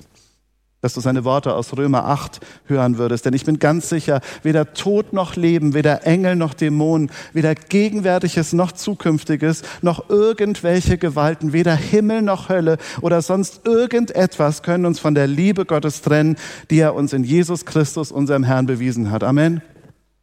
dass 0.86 0.94
du 0.94 1.02
seine 1.02 1.26
Worte 1.26 1.56
aus 1.56 1.76
Römer 1.76 2.06
8 2.06 2.40
hören 2.66 3.00
würdest. 3.00 3.26
Denn 3.26 3.34
ich 3.34 3.44
bin 3.44 3.58
ganz 3.58 3.90
sicher, 3.90 4.22
weder 4.44 4.76
Tod 4.76 5.14
noch 5.14 5.36
Leben, 5.36 5.74
weder 5.74 6.06
Engel 6.06 6.36
noch 6.36 6.54
Dämonen, 6.54 7.10
weder 7.34 7.56
Gegenwärtiges 7.56 8.54
noch 8.54 8.72
Zukünftiges, 8.72 9.64
noch 9.82 10.12
irgendwelche 10.12 11.00
Gewalten, 11.00 11.54
weder 11.54 11.76
Himmel 11.76 12.22
noch 12.22 12.50
Hölle 12.50 12.78
oder 13.02 13.24
sonst 13.24 13.66
irgendetwas 13.66 14.62
können 14.62 14.86
uns 14.86 15.00
von 15.00 15.16
der 15.16 15.26
Liebe 15.26 15.66
Gottes 15.66 16.04
trennen, 16.04 16.36
die 16.70 16.78
er 16.78 16.94
uns 16.94 17.14
in 17.14 17.24
Jesus 17.24 17.66
Christus, 17.66 18.12
unserem 18.12 18.44
Herrn, 18.44 18.68
bewiesen 18.68 19.10
hat. 19.10 19.24
Amen. 19.24 19.64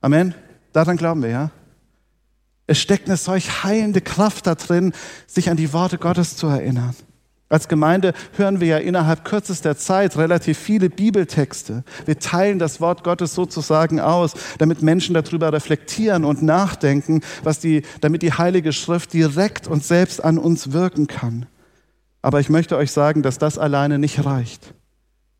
Amen. 0.00 0.32
Daran 0.72 0.96
glauben 0.96 1.22
wir, 1.22 1.30
ja? 1.30 1.50
Es 2.68 2.78
steckt 2.78 3.08
eine 3.08 3.16
solch 3.16 3.64
heilende 3.64 4.00
Kraft 4.00 4.46
da 4.46 4.54
drin, 4.54 4.92
sich 5.26 5.50
an 5.50 5.56
die 5.56 5.72
Worte 5.72 5.98
Gottes 5.98 6.36
zu 6.36 6.46
erinnern. 6.46 6.94
Als 7.52 7.68
Gemeinde 7.68 8.14
hören 8.34 8.60
wir 8.60 8.66
ja 8.66 8.78
innerhalb 8.78 9.26
kürzester 9.26 9.76
Zeit 9.76 10.16
relativ 10.16 10.56
viele 10.56 10.88
Bibeltexte. 10.88 11.84
Wir 12.06 12.18
teilen 12.18 12.58
das 12.58 12.80
Wort 12.80 13.04
Gottes 13.04 13.34
sozusagen 13.34 14.00
aus, 14.00 14.32
damit 14.56 14.80
Menschen 14.80 15.12
darüber 15.12 15.52
reflektieren 15.52 16.24
und 16.24 16.42
nachdenken, 16.42 17.20
was 17.42 17.58
die, 17.58 17.82
damit 18.00 18.22
die 18.22 18.32
Heilige 18.32 18.72
Schrift 18.72 19.12
direkt 19.12 19.68
und 19.68 19.84
selbst 19.84 20.24
an 20.24 20.38
uns 20.38 20.72
wirken 20.72 21.08
kann. 21.08 21.44
Aber 22.22 22.40
ich 22.40 22.48
möchte 22.48 22.78
euch 22.78 22.90
sagen, 22.90 23.22
dass 23.22 23.36
das 23.36 23.58
alleine 23.58 23.98
nicht 23.98 24.24
reicht. 24.24 24.72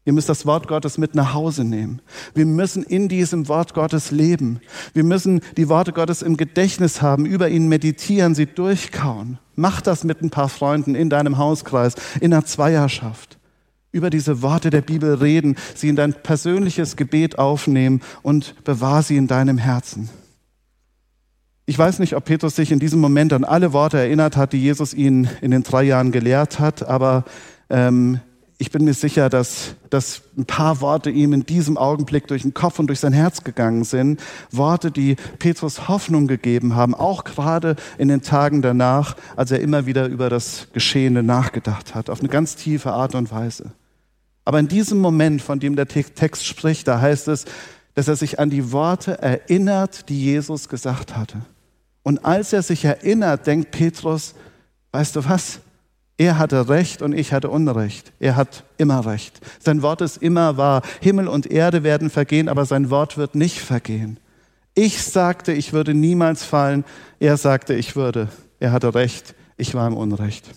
Ihr 0.05 0.13
müsst 0.13 0.29
das 0.29 0.47
Wort 0.47 0.67
Gottes 0.67 0.99
mit 0.99 1.15
nach 1.15 1.33
Hause 1.33 1.63
nehmen. 1.63 2.03
Wir 2.35 2.45
müssen 2.45 2.83
in 2.83 3.09
diesem 3.09 3.47
Wort 3.47 3.73
Gottes 3.73 4.11
leben. 4.11 4.61
Wir 4.95 5.05
müssen 5.05 5.41
die 5.57 5.69
Worte 5.69 5.93
Gottes 5.93 6.23
im 6.23 6.37
Gedächtnis 6.37 7.03
haben, 7.03 7.25
über 7.25 7.49
ihn 7.49 7.69
meditieren, 7.69 8.35
sie 8.35 8.47
durchkauen. 8.47 9.39
Mach 9.55 9.81
das 9.81 10.03
mit 10.03 10.21
ein 10.21 10.31
paar 10.31 10.49
Freunden 10.49 10.97
in 10.97 11.09
deinem 11.09 11.39
Hauskreis, 11.39 11.95
in 12.21 12.33
einer 12.33 12.45
Zweierschaft. 12.45 13.39
Über 13.93 14.11
diese 14.11 14.43
Worte 14.43 14.71
der 14.71 14.81
Bibel 14.81 15.15
reden, 15.15 15.57
sie 15.75 15.89
in 15.89 15.97
dein 15.97 16.15
persönliches 16.15 16.97
Gebet 16.97 17.39
aufnehmen 17.39 18.01
und 18.23 18.65
bewahr 18.65 19.03
sie 19.03 19.17
in 19.17 19.29
deinem 19.29 19.59
Herzen. 19.59 20.09
Ich 21.65 21.79
weiß 21.79 22.01
nicht, 22.01 22.17
ob 22.17 22.25
Petrus 22.25 22.57
sich 22.57 22.73
in 22.73 22.81
diesem 22.81 23.01
Moment 23.01 23.33
an 23.33 23.45
alle 23.45 23.73
Worte 23.73 23.99
erinnert 23.99 24.37
hat, 24.37 24.53
die 24.53 24.61
Jesus 24.61 24.95
ihn 24.95 25.29
in 25.43 25.53
den 25.53 25.63
drei 25.63 25.85
Jahren 25.85 26.11
gelehrt 26.11 26.59
hat, 26.59 26.83
aber 26.89 27.25
ähm, 27.71 28.21
ich 28.63 28.71
bin 28.71 28.85
mir 28.85 28.95
sicher, 28.95 29.29
dass, 29.29 29.75
dass 29.91 30.23
ein 30.39 30.45
paar 30.45 30.81
Worte 30.81 31.11
ihm 31.11 31.33
in 31.33 31.45
diesem 31.45 31.77
Augenblick 31.77 32.29
durch 32.29 32.43
den 32.43 32.55
Kopf 32.55 32.79
und 32.79 32.87
durch 32.87 33.01
sein 33.01 33.13
Herz 33.13 33.43
gegangen 33.43 33.83
sind. 33.83 34.21
Worte, 34.53 34.93
die 34.93 35.17
Petrus 35.41 35.89
Hoffnung 35.89 36.29
gegeben 36.29 36.77
haben, 36.77 36.95
auch 36.95 37.25
gerade 37.25 37.75
in 37.99 38.07
den 38.07 38.23
Tagen 38.23 38.63
danach, 38.63 39.17
als 39.35 39.51
er 39.51 39.59
immer 39.59 39.87
wieder 39.87 40.07
über 40.07 40.31
das 40.31 40.69
Geschehene 40.73 41.25
nachgedacht 41.25 41.97
hat, 41.97 42.09
auf 42.09 42.21
eine 42.21 42.29
ganz 42.29 42.55
tiefe 42.55 42.93
Art 42.93 43.17
und 43.17 43.33
Weise. 43.33 43.73
Aber 44.45 44.61
in 44.61 44.69
diesem 44.69 45.01
Moment, 45.01 45.43
von 45.43 45.59
dem 45.59 45.75
der 45.75 45.89
Text 45.89 46.47
spricht, 46.47 46.87
da 46.87 47.01
heißt 47.01 47.27
es, 47.27 47.47
dass 47.95 48.07
er 48.07 48.15
sich 48.15 48.39
an 48.39 48.49
die 48.49 48.71
Worte 48.71 49.21
erinnert, 49.21 50.09
die 50.09 50.23
Jesus 50.23 50.69
gesagt 50.69 51.17
hatte. 51.17 51.39
Und 52.05 52.25
als 52.25 52.53
er 52.53 52.63
sich 52.63 52.85
erinnert, 52.85 53.45
denkt 53.49 53.73
Petrus, 53.73 54.37
weißt 54.93 55.17
du 55.17 55.25
was? 55.25 55.59
Er 56.23 56.39
hatte 56.39 56.69
Recht 56.69 57.03
und 57.03 57.13
ich 57.15 57.33
hatte 57.33 57.51
Unrecht. 57.51 58.13
Er 58.21 58.37
hat 58.37 58.63
immer 58.79 59.05
Recht. 59.05 59.41
Sein 59.59 59.83
Wort 59.83 60.03
ist 60.03 60.19
immer 60.19 60.57
wahr. 60.57 60.83
Himmel 61.01 61.27
und 61.27 61.51
Erde 61.51 61.83
werden 61.83 62.11
vergehen, 62.11 62.49
aber 62.49 62.65
sein 62.65 62.91
Wort 62.91 63.19
wird 63.19 63.35
nicht 63.35 63.59
vergehen. 63.59 64.21
Ich 64.77 65.03
sagte, 65.03 65.53
ich 65.53 65.73
würde 65.73 65.95
niemals 65.95 66.45
fallen. 66.45 66.85
Er 67.19 67.37
sagte, 67.37 67.75
ich 67.75 67.97
würde. 67.97 68.29
Er 68.61 68.71
hatte 68.71 68.95
Recht. 68.95 69.35
Ich 69.57 69.75
war 69.75 69.85
im 69.89 69.97
Unrecht. 69.97 70.49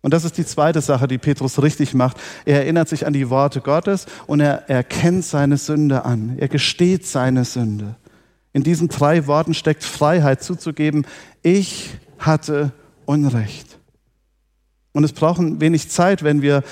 Und 0.00 0.14
das 0.14 0.24
ist 0.24 0.38
die 0.38 0.46
zweite 0.46 0.80
Sache, 0.80 1.06
die 1.08 1.18
Petrus 1.18 1.62
richtig 1.62 1.92
macht. 1.92 2.16
Er 2.46 2.60
erinnert 2.60 2.88
sich 2.88 3.06
an 3.06 3.12
die 3.12 3.28
Worte 3.28 3.60
Gottes 3.60 4.06
und 4.26 4.40
er 4.40 4.70
erkennt 4.70 5.26
seine 5.26 5.58
Sünde 5.58 6.06
an. 6.06 6.36
Er 6.38 6.48
gesteht 6.48 7.06
seine 7.06 7.44
Sünde. 7.44 7.96
In 8.54 8.62
diesen 8.62 8.88
drei 8.88 9.26
Worten 9.26 9.52
steckt 9.52 9.84
Freiheit 9.84 10.42
zuzugeben, 10.42 11.06
ich 11.42 11.90
hatte 12.18 12.72
Unrecht. 13.04 13.75
Und 14.96 15.04
es 15.04 15.12
braucht 15.12 15.42
wenig 15.60 15.90
Zeit, 15.90 16.22
wenn 16.22 16.40
wir 16.40 16.62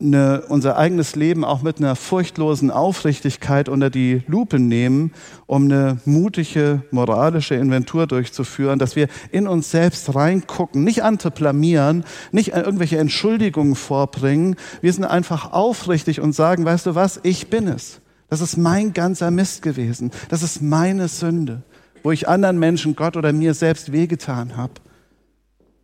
eine, 0.00 0.42
unser 0.48 0.76
eigenes 0.76 1.14
Leben 1.14 1.44
auch 1.44 1.62
mit 1.62 1.78
einer 1.78 1.94
furchtlosen 1.94 2.72
Aufrichtigkeit 2.72 3.68
unter 3.68 3.88
die 3.88 4.22
Lupe 4.26 4.58
nehmen, 4.58 5.12
um 5.46 5.66
eine 5.66 5.98
mutige 6.04 6.82
moralische 6.90 7.54
Inventur 7.54 8.08
durchzuführen, 8.08 8.80
dass 8.80 8.96
wir 8.96 9.06
in 9.30 9.46
uns 9.46 9.70
selbst 9.70 10.12
reingucken, 10.12 10.82
nicht 10.82 11.04
andere 11.04 11.30
blamieren, 11.30 12.02
nicht 12.32 12.48
irgendwelche 12.48 12.98
Entschuldigungen 12.98 13.76
vorbringen. 13.76 14.56
Wir 14.80 14.92
sind 14.92 15.04
einfach 15.04 15.52
aufrichtig 15.52 16.20
und 16.20 16.32
sagen, 16.32 16.64
weißt 16.64 16.86
du 16.86 16.96
was, 16.96 17.20
ich 17.22 17.48
bin 17.48 17.68
es. 17.68 18.00
Das 18.28 18.40
ist 18.40 18.56
mein 18.56 18.92
ganzer 18.92 19.30
Mist 19.30 19.62
gewesen. 19.62 20.10
Das 20.30 20.42
ist 20.42 20.62
meine 20.62 21.06
Sünde, 21.06 21.62
wo 22.02 22.10
ich 22.10 22.28
anderen 22.28 22.58
Menschen, 22.58 22.96
Gott 22.96 23.16
oder 23.16 23.32
mir 23.32 23.54
selbst 23.54 23.92
wehgetan 23.92 24.56
habe. 24.56 24.72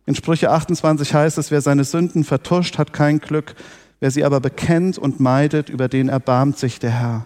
In 0.09 0.15
Sprüche 0.15 0.49
28 0.49 1.13
heißt 1.13 1.37
es, 1.37 1.51
wer 1.51 1.61
seine 1.61 1.83
Sünden 1.83 2.23
vertuscht, 2.23 2.79
hat 2.79 2.93
kein 2.93 3.19
Glück. 3.19 3.53
Wer 3.99 4.09
sie 4.09 4.23
aber 4.23 4.39
bekennt 4.39 4.97
und 4.97 5.19
meidet, 5.19 5.69
über 5.69 5.87
den 5.87 6.09
erbarmt 6.09 6.57
sich 6.57 6.79
der 6.79 6.89
Herr. 6.89 7.25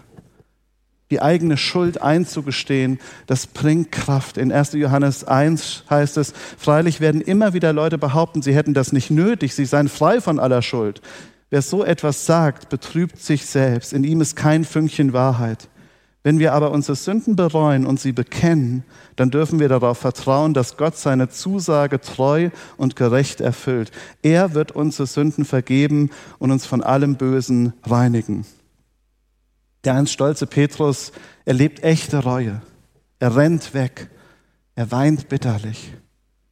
Die 1.10 1.22
eigene 1.22 1.56
Schuld 1.56 2.02
einzugestehen, 2.02 3.00
das 3.26 3.48
bringt 3.48 3.94
Kraft. 3.94 4.38
In 4.38 4.52
1. 4.52 4.74
Johannes 4.74 5.24
1 5.24 5.86
heißt 5.90 6.18
es, 6.18 6.34
freilich 6.58 7.00
werden 7.00 7.22
immer 7.22 7.54
wieder 7.54 7.72
Leute 7.72 7.98
behaupten, 7.98 8.42
sie 8.42 8.54
hätten 8.54 8.74
das 8.74 8.92
nicht 8.92 9.10
nötig, 9.10 9.56
sie 9.56 9.64
seien 9.64 9.88
frei 9.88 10.20
von 10.20 10.38
aller 10.38 10.62
Schuld. 10.62 11.00
Wer 11.50 11.62
so 11.62 11.86
etwas 11.86 12.26
sagt, 12.26 12.68
betrübt 12.68 13.18
sich 13.18 13.46
selbst. 13.46 13.94
In 13.94 14.04
ihm 14.04 14.20
ist 14.20 14.36
kein 14.36 14.66
Fünkchen 14.66 15.14
Wahrheit. 15.14 15.70
Wenn 16.24 16.40
wir 16.40 16.54
aber 16.54 16.72
unsere 16.72 16.96
Sünden 16.96 17.36
bereuen 17.36 17.86
und 17.86 18.00
sie 18.00 18.14
bekennen, 18.14 18.84
dann 19.18 19.30
dürfen 19.30 19.60
wir 19.60 19.68
darauf 19.68 19.98
vertrauen, 19.98 20.54
dass 20.54 20.78
Gott 20.78 20.98
seine 20.98 21.28
Zusage 21.28 22.00
treu 22.00 22.50
und 22.78 22.96
gerecht 22.96 23.42
erfüllt. 23.42 23.92
Er 24.22 24.54
wird 24.54 24.72
unsere 24.72 25.06
Sünden 25.06 25.44
vergeben 25.44 26.10
und 26.40 26.52
uns 26.52 26.66
von 26.66 26.82
allem 26.82 27.16
Bösen 27.16 27.74
reinigen. 27.84 28.46
Der 29.84 29.96
einst 29.96 30.14
stolze 30.14 30.48
Petrus 30.48 31.12
erlebt 31.44 31.84
echte 31.84 32.24
Reue. 32.24 32.62
Er 33.20 33.36
rennt 33.36 33.74
weg. 33.74 34.10
Er 34.76 34.92
weint 34.92 35.28
bitterlich. 35.28 35.94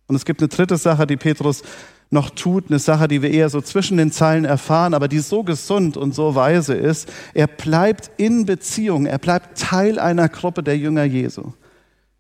Und 0.07 0.15
es 0.17 0.25
gibt 0.25 0.41
eine 0.41 0.49
dritte 0.49 0.75
Sache, 0.75 1.07
die 1.07 1.15
Petrus 1.15 1.63
noch 2.11 2.29
tut, 2.29 2.69
eine 2.69 2.79
Sache, 2.79 3.07
die 3.07 3.21
wir 3.21 3.31
eher 3.31 3.49
so 3.49 3.61
zwischen 3.61 3.97
den 3.97 4.11
Zeilen 4.11 4.45
erfahren, 4.45 4.93
aber 4.93 5.07
die 5.07 5.19
so 5.19 5.43
gesund 5.43 5.95
und 5.95 6.13
so 6.13 6.35
weise 6.35 6.73
ist. 6.73 7.11
Er 7.33 7.47
bleibt 7.47 8.11
in 8.17 8.45
Beziehung, 8.45 9.05
er 9.05 9.17
bleibt 9.17 9.57
Teil 9.57 9.97
einer 9.97 10.27
Gruppe 10.27 10.61
der 10.61 10.77
Jünger 10.77 11.05
Jesu. 11.05 11.53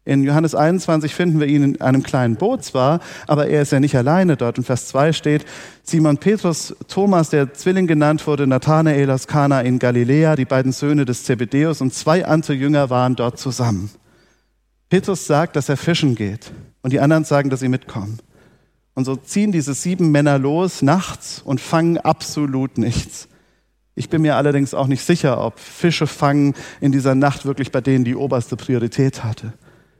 In 0.03 0.23
Johannes 0.23 0.55
21 0.55 1.13
finden 1.13 1.39
wir 1.39 1.45
ihn 1.45 1.63
in 1.63 1.81
einem 1.81 2.01
kleinen 2.01 2.35
Boot 2.35 2.63
zwar, 2.63 3.01
aber 3.27 3.47
er 3.47 3.61
ist 3.61 3.71
ja 3.71 3.79
nicht 3.79 3.95
alleine 3.95 4.35
dort. 4.35 4.57
In 4.57 4.63
Vers 4.63 4.87
2 4.87 5.13
steht, 5.13 5.45
Simon 5.83 6.17
Petrus, 6.17 6.75
Thomas, 6.87 7.29
der 7.29 7.53
Zwilling 7.53 7.85
genannt 7.85 8.25
wurde, 8.25 8.47
Nathanael 8.47 9.11
aus 9.11 9.27
Kana 9.27 9.61
in 9.61 9.77
Galiläa, 9.77 10.35
die 10.35 10.45
beiden 10.45 10.71
Söhne 10.71 11.05
des 11.05 11.25
Zebedeus 11.25 11.81
und 11.81 11.93
zwei 11.93 12.25
andere 12.25 12.53
Jünger 12.53 12.89
waren 12.89 13.15
dort 13.15 13.37
zusammen. 13.37 13.91
Petrus 14.89 15.27
sagt, 15.27 15.55
dass 15.55 15.69
er 15.69 15.77
fischen 15.77 16.15
geht 16.15 16.51
und 16.81 16.93
die 16.93 16.99
anderen 16.99 17.23
sagen, 17.23 17.51
dass 17.51 17.59
sie 17.59 17.69
mitkommen. 17.69 18.19
Und 18.93 19.05
so 19.05 19.15
ziehen 19.15 19.51
diese 19.51 19.73
sieben 19.73 20.11
Männer 20.11 20.37
los 20.37 20.81
nachts 20.81 21.41
und 21.43 21.61
fangen 21.61 21.97
absolut 21.97 22.77
nichts. 22.77 23.27
Ich 23.95 24.09
bin 24.09 24.21
mir 24.21 24.35
allerdings 24.35 24.73
auch 24.73 24.87
nicht 24.87 25.05
sicher, 25.05 25.43
ob 25.43 25.59
Fische 25.59 26.07
fangen 26.07 26.55
in 26.79 26.91
dieser 26.91 27.15
Nacht 27.15 27.45
wirklich 27.45 27.71
bei 27.71 27.81
denen 27.81 28.05
die 28.05 28.15
oberste 28.15 28.55
Priorität 28.55 29.23
hatte. 29.23 29.53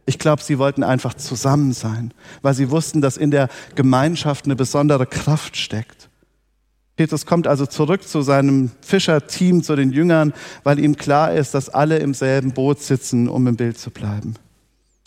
Ich 0.06 0.18
glaube, 0.18 0.42
sie 0.42 0.58
wollten 0.58 0.84
einfach 0.84 1.14
zusammen 1.14 1.74
sein, 1.74 2.14
weil 2.42 2.54
sie 2.54 2.72
wussten, 2.72 3.02
dass 3.02 3.18
in 3.18 3.32
der 3.32 3.50
Gemeinschaft 3.76 4.46
eine 4.46 4.56
besondere 4.56 5.06
Kraft 5.06 5.58
steckt. 5.58 6.10
Petrus 6.96 7.26
kommt 7.26 7.48
also 7.48 7.66
zurück 7.66 8.08
zu 8.08 8.22
seinem 8.22 8.72
Fischerteam, 8.82 9.64
zu 9.64 9.76
den 9.76 9.92
Jüngern, 9.92 10.34
weil 10.64 10.80
ihm 10.80 10.98
klar 10.98 11.34
ist, 11.34 11.54
dass 11.54 11.70
alle 11.70 11.98
im 12.00 12.14
selben 12.14 12.54
Boot 12.54 12.82
sitzen, 12.82 13.28
um 13.28 13.48
im 13.48 13.56
Bild 13.56 13.78
zu 13.78 13.90
bleiben. 13.90 14.36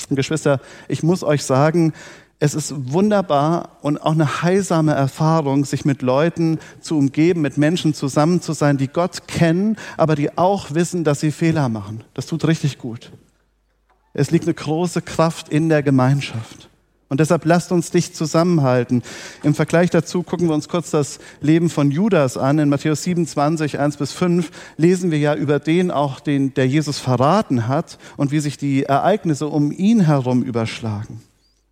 Und 0.09 0.17
Geschwister, 0.17 0.61
ich 0.89 1.03
muss 1.03 1.23
euch 1.23 1.45
sagen, 1.45 1.93
es 2.41 2.55
ist 2.55 2.93
wunderbar 2.93 3.79
und 3.83 3.99
auch 3.99 4.13
eine 4.13 4.43
heilsame 4.43 4.93
Erfahrung, 4.93 5.65
sich 5.65 5.85
mit 5.85 6.03
Leuten 6.03 6.59
zu 6.81 6.99
umgeben, 6.99 7.41
mit 7.41 7.57
Menschen 7.57 7.95
zusammen 7.95 8.43
zu 8.43 8.53
sein, 8.53 8.77
die 8.77 8.89
Gott 8.89 9.29
kennen, 9.29 9.77
aber 9.97 10.15
die 10.15 10.37
auch 10.37 10.75
wissen, 10.75 11.05
dass 11.05 11.21
sie 11.21 11.31
Fehler 11.31 11.69
machen. 11.69 12.05
Das 12.13 12.27
tut 12.27 12.47
richtig 12.47 12.79
gut. 12.79 13.13
Es 14.13 14.31
liegt 14.31 14.45
eine 14.45 14.55
große 14.55 15.03
Kraft 15.03 15.49
in 15.49 15.69
der 15.69 15.83
Gemeinschaft. 15.83 16.69
Und 17.09 17.21
deshalb 17.21 17.45
lasst 17.45 17.71
uns 17.71 17.91
dich 17.91 18.15
zusammenhalten. 18.15 19.03
Im 19.43 19.55
Vergleich 19.55 19.91
dazu 19.91 20.23
gucken 20.23 20.49
wir 20.49 20.55
uns 20.55 20.69
kurz 20.69 20.91
das 20.91 21.21
Leben 21.41 21.71
von 21.71 21.91
Judas 21.91 22.37
an. 22.37 22.59
In 22.59 22.69
Matthäus 22.69 23.05
27, 23.05 23.79
1 23.79 23.97
bis 23.99 24.13
5 24.13 24.51
lesen 24.77 25.11
wir 25.11 25.19
ja 25.19 25.35
über 25.35 25.61
den 25.61 25.91
auch, 25.91 26.19
den, 26.19 26.55
der 26.55 26.67
Jesus 26.67 26.99
verraten 26.99 27.69
hat 27.69 27.99
und 28.17 28.33
wie 28.33 28.41
sich 28.41 28.57
die 28.57 28.85
Ereignisse 28.85 29.47
um 29.49 29.71
ihn 29.71 30.01
herum 30.01 30.43
überschlagen. 30.43 31.21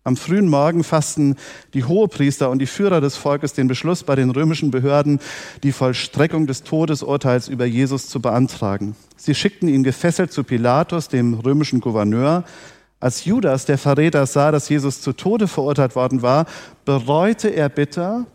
Am 0.05 0.17
frühen 0.17 0.49
Morgen 0.49 0.83
fassten 0.83 1.37
die 1.73 1.85
Hohepriester 1.85 2.49
und 2.49 2.59
die 2.59 2.65
Führer 2.65 2.99
des 2.99 3.15
Volkes 3.15 3.53
den 3.53 3.69
Beschluss 3.69 4.03
bei 4.03 4.15
den 4.15 4.31
römischen 4.31 4.69
Behörden, 4.69 5.19
die 5.63 5.71
Vollstreckung 5.71 6.45
des 6.45 6.63
Todesurteils 6.63 7.47
über 7.47 7.63
Jesus 7.63 8.07
zu 8.09 8.21
beantragen. 8.21 8.97
Sie 9.15 9.33
schickten 9.33 9.69
ihn 9.69 9.83
gefesselt 9.83 10.33
zu 10.33 10.43
Pilatus, 10.43 11.07
dem 11.07 11.35
römischen 11.35 11.79
Gouverneur. 11.79 12.43
Als 12.99 13.23
Judas, 13.23 13.65
der 13.65 13.77
Verräter, 13.77 14.25
sah, 14.25 14.51
dass 14.51 14.67
Jesus 14.67 14.99
zu 14.99 15.13
Tode 15.13 15.47
verurteilt 15.47 15.95
worden 15.95 16.21
war, 16.21 16.47
bereute 16.83 17.47
er 17.47 17.69
bitter, 17.69 18.25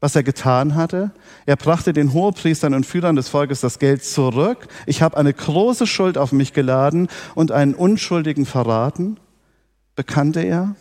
was 0.00 0.14
er 0.14 0.22
getan 0.22 0.76
hatte. 0.76 1.10
Er 1.46 1.56
brachte 1.56 1.92
den 1.92 2.12
Hohepriestern 2.12 2.74
und 2.74 2.86
Führern 2.86 3.16
des 3.16 3.28
Volkes 3.28 3.60
das 3.60 3.80
Geld 3.80 4.04
zurück. 4.04 4.68
Ich 4.86 5.02
habe 5.02 5.16
eine 5.16 5.32
große 5.32 5.88
Schuld 5.88 6.16
auf 6.16 6.30
mich 6.30 6.52
geladen 6.52 7.08
und 7.34 7.50
einen 7.50 7.74
Unschuldigen 7.74 8.46
verraten 8.46 9.16
bekannte 9.98 10.40
er. 10.40 10.76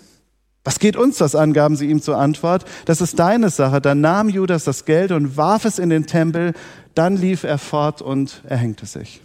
Was 0.63 0.77
geht 0.77 0.95
uns 0.95 1.17
das 1.17 1.33
an, 1.33 1.53
gaben 1.53 1.75
sie 1.75 1.89
ihm 1.89 2.03
zur 2.03 2.17
Antwort. 2.17 2.65
Das 2.85 3.01
ist 3.01 3.17
deine 3.17 3.49
Sache. 3.49 3.81
Dann 3.81 3.99
nahm 3.99 4.29
Judas 4.29 4.63
das 4.63 4.85
Geld 4.85 5.11
und 5.11 5.35
warf 5.37 5.65
es 5.65 5.79
in 5.79 5.89
den 5.89 6.05
Tempel. 6.05 6.53
Dann 6.93 7.17
lief 7.17 7.43
er 7.43 7.57
fort 7.57 8.03
und 8.03 8.43
erhängte 8.47 8.85
sich. 8.85 9.21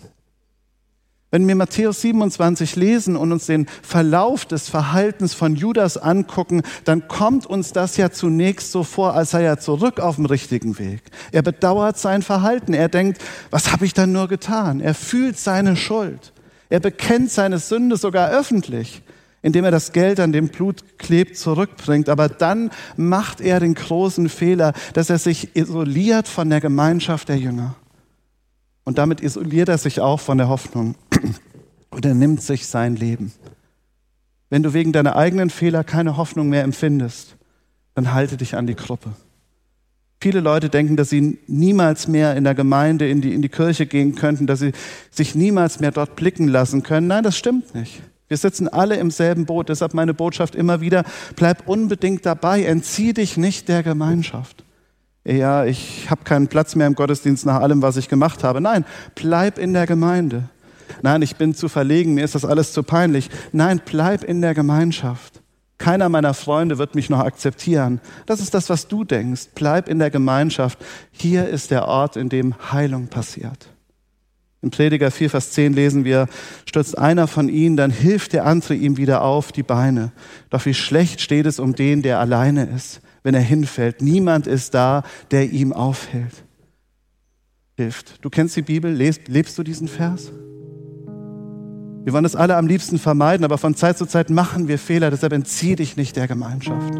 Wenn 1.30 1.46
wir 1.46 1.56
Matthäus 1.56 2.00
27 2.00 2.76
lesen 2.76 3.16
und 3.16 3.32
uns 3.32 3.46
den 3.46 3.66
Verlauf 3.82 4.46
des 4.46 4.70
Verhaltens 4.70 5.34
von 5.34 5.56
Judas 5.56 5.98
angucken, 5.98 6.62
dann 6.84 7.06
kommt 7.06 7.44
uns 7.44 7.72
das 7.72 7.98
ja 7.98 8.10
zunächst 8.10 8.72
so 8.72 8.84
vor, 8.84 9.14
als 9.14 9.32
sei 9.32 9.42
er 9.42 9.58
zurück 9.58 10.00
auf 10.00 10.16
dem 10.16 10.26
richtigen 10.26 10.78
Weg. 10.78 11.02
Er 11.32 11.42
bedauert 11.42 11.98
sein 11.98 12.22
Verhalten. 12.22 12.72
Er 12.72 12.88
denkt, 12.88 13.20
was 13.50 13.72
habe 13.72 13.84
ich 13.84 13.92
dann 13.92 14.12
nur 14.12 14.28
getan? 14.28 14.80
Er 14.80 14.94
fühlt 14.94 15.36
seine 15.36 15.76
Schuld. 15.76 16.32
Er 16.70 16.80
bekennt 16.80 17.30
seine 17.30 17.58
Sünde 17.58 17.98
sogar 17.98 18.30
öffentlich 18.30 19.02
indem 19.42 19.64
er 19.64 19.70
das 19.72 19.92
Geld, 19.92 20.20
an 20.20 20.32
dem 20.32 20.48
Blut 20.48 20.98
klebt, 20.98 21.36
zurückbringt. 21.36 22.08
Aber 22.08 22.28
dann 22.28 22.70
macht 22.96 23.40
er 23.40 23.60
den 23.60 23.74
großen 23.74 24.28
Fehler, 24.28 24.72
dass 24.94 25.10
er 25.10 25.18
sich 25.18 25.56
isoliert 25.56 26.28
von 26.28 26.48
der 26.48 26.60
Gemeinschaft 26.60 27.28
der 27.28 27.38
Jünger. 27.38 27.74
Und 28.84 28.98
damit 28.98 29.20
isoliert 29.20 29.68
er 29.68 29.78
sich 29.78 30.00
auch 30.00 30.20
von 30.20 30.38
der 30.38 30.48
Hoffnung. 30.48 30.94
Und 31.90 32.06
er 32.06 32.14
nimmt 32.14 32.40
sich 32.40 32.66
sein 32.66 32.96
Leben. 32.96 33.32
Wenn 34.48 34.62
du 34.62 34.72
wegen 34.72 34.92
deiner 34.92 35.16
eigenen 35.16 35.50
Fehler 35.50 35.84
keine 35.84 36.16
Hoffnung 36.16 36.48
mehr 36.48 36.62
empfindest, 36.62 37.36
dann 37.94 38.12
halte 38.12 38.36
dich 38.36 38.56
an 38.56 38.66
die 38.66 38.76
Gruppe. 38.76 39.10
Viele 40.20 40.40
Leute 40.40 40.68
denken, 40.68 40.96
dass 40.96 41.10
sie 41.10 41.38
niemals 41.48 42.06
mehr 42.06 42.36
in 42.36 42.44
der 42.44 42.54
Gemeinde, 42.54 43.08
in 43.08 43.20
die, 43.20 43.34
in 43.34 43.42
die 43.42 43.48
Kirche 43.48 43.86
gehen 43.86 44.14
könnten, 44.14 44.46
dass 44.46 44.60
sie 44.60 44.72
sich 45.10 45.34
niemals 45.34 45.80
mehr 45.80 45.90
dort 45.90 46.16
blicken 46.16 46.48
lassen 46.48 46.82
können. 46.82 47.08
Nein, 47.08 47.24
das 47.24 47.36
stimmt 47.36 47.74
nicht. 47.74 48.00
Wir 48.32 48.38
sitzen 48.38 48.66
alle 48.66 48.96
im 48.96 49.10
selben 49.10 49.44
Boot. 49.44 49.68
Deshalb 49.68 49.92
meine 49.92 50.14
Botschaft 50.14 50.54
immer 50.54 50.80
wieder, 50.80 51.04
bleib 51.36 51.68
unbedingt 51.68 52.24
dabei, 52.24 52.64
entzieh 52.64 53.12
dich 53.12 53.36
nicht 53.36 53.68
der 53.68 53.82
Gemeinschaft. 53.82 54.64
Ja, 55.22 55.66
ich 55.66 56.08
habe 56.08 56.24
keinen 56.24 56.48
Platz 56.48 56.74
mehr 56.74 56.86
im 56.86 56.94
Gottesdienst 56.94 57.44
nach 57.44 57.60
allem, 57.60 57.82
was 57.82 57.98
ich 57.98 58.08
gemacht 58.08 58.42
habe. 58.42 58.62
Nein, 58.62 58.86
bleib 59.14 59.58
in 59.58 59.74
der 59.74 59.86
Gemeinde. 59.86 60.44
Nein, 61.02 61.20
ich 61.20 61.36
bin 61.36 61.54
zu 61.54 61.68
verlegen, 61.68 62.14
mir 62.14 62.24
ist 62.24 62.34
das 62.34 62.46
alles 62.46 62.72
zu 62.72 62.82
peinlich. 62.82 63.28
Nein, 63.52 63.82
bleib 63.84 64.24
in 64.24 64.40
der 64.40 64.54
Gemeinschaft. 64.54 65.42
Keiner 65.76 66.08
meiner 66.08 66.32
Freunde 66.32 66.78
wird 66.78 66.94
mich 66.94 67.10
noch 67.10 67.20
akzeptieren. 67.20 68.00
Das 68.24 68.40
ist 68.40 68.54
das, 68.54 68.70
was 68.70 68.88
du 68.88 69.04
denkst. 69.04 69.48
Bleib 69.54 69.90
in 69.90 69.98
der 69.98 70.10
Gemeinschaft. 70.10 70.78
Hier 71.10 71.50
ist 71.50 71.70
der 71.70 71.86
Ort, 71.86 72.16
in 72.16 72.30
dem 72.30 72.54
Heilung 72.72 73.08
passiert. 73.08 73.68
Im 74.62 74.70
Prediger 74.70 75.10
4, 75.10 75.28
Vers 75.28 75.50
10 75.50 75.72
lesen 75.72 76.04
wir, 76.04 76.28
stürzt 76.66 76.96
einer 76.96 77.26
von 77.26 77.48
ihnen, 77.48 77.76
dann 77.76 77.90
hilft 77.90 78.32
der 78.32 78.46
andere 78.46 78.74
ihm 78.74 78.96
wieder 78.96 79.22
auf 79.22 79.50
die 79.50 79.64
Beine. 79.64 80.12
Doch 80.50 80.64
wie 80.66 80.74
schlecht 80.74 81.20
steht 81.20 81.46
es 81.46 81.58
um 81.58 81.74
den, 81.74 82.02
der 82.02 82.20
alleine 82.20 82.66
ist, 82.66 83.00
wenn 83.24 83.34
er 83.34 83.40
hinfällt. 83.40 84.00
Niemand 84.02 84.46
ist 84.46 84.72
da, 84.74 85.02
der 85.32 85.50
ihm 85.50 85.72
aufhält. 85.72 86.44
Hilft. 87.76 88.24
Du 88.24 88.30
kennst 88.30 88.54
die 88.54 88.62
Bibel, 88.62 88.92
lebst, 88.92 89.26
lebst 89.26 89.58
du 89.58 89.64
diesen 89.64 89.88
Vers? 89.88 90.30
Wir 92.04 92.12
wollen 92.12 92.24
das 92.24 92.36
alle 92.36 92.56
am 92.56 92.68
liebsten 92.68 93.00
vermeiden, 93.00 93.44
aber 93.44 93.58
von 93.58 93.74
Zeit 93.74 93.98
zu 93.98 94.06
Zeit 94.06 94.30
machen 94.30 94.68
wir 94.68 94.78
Fehler, 94.78 95.10
deshalb 95.10 95.32
entzieh 95.32 95.74
dich 95.74 95.96
nicht 95.96 96.14
der 96.14 96.28
Gemeinschaft. 96.28 96.94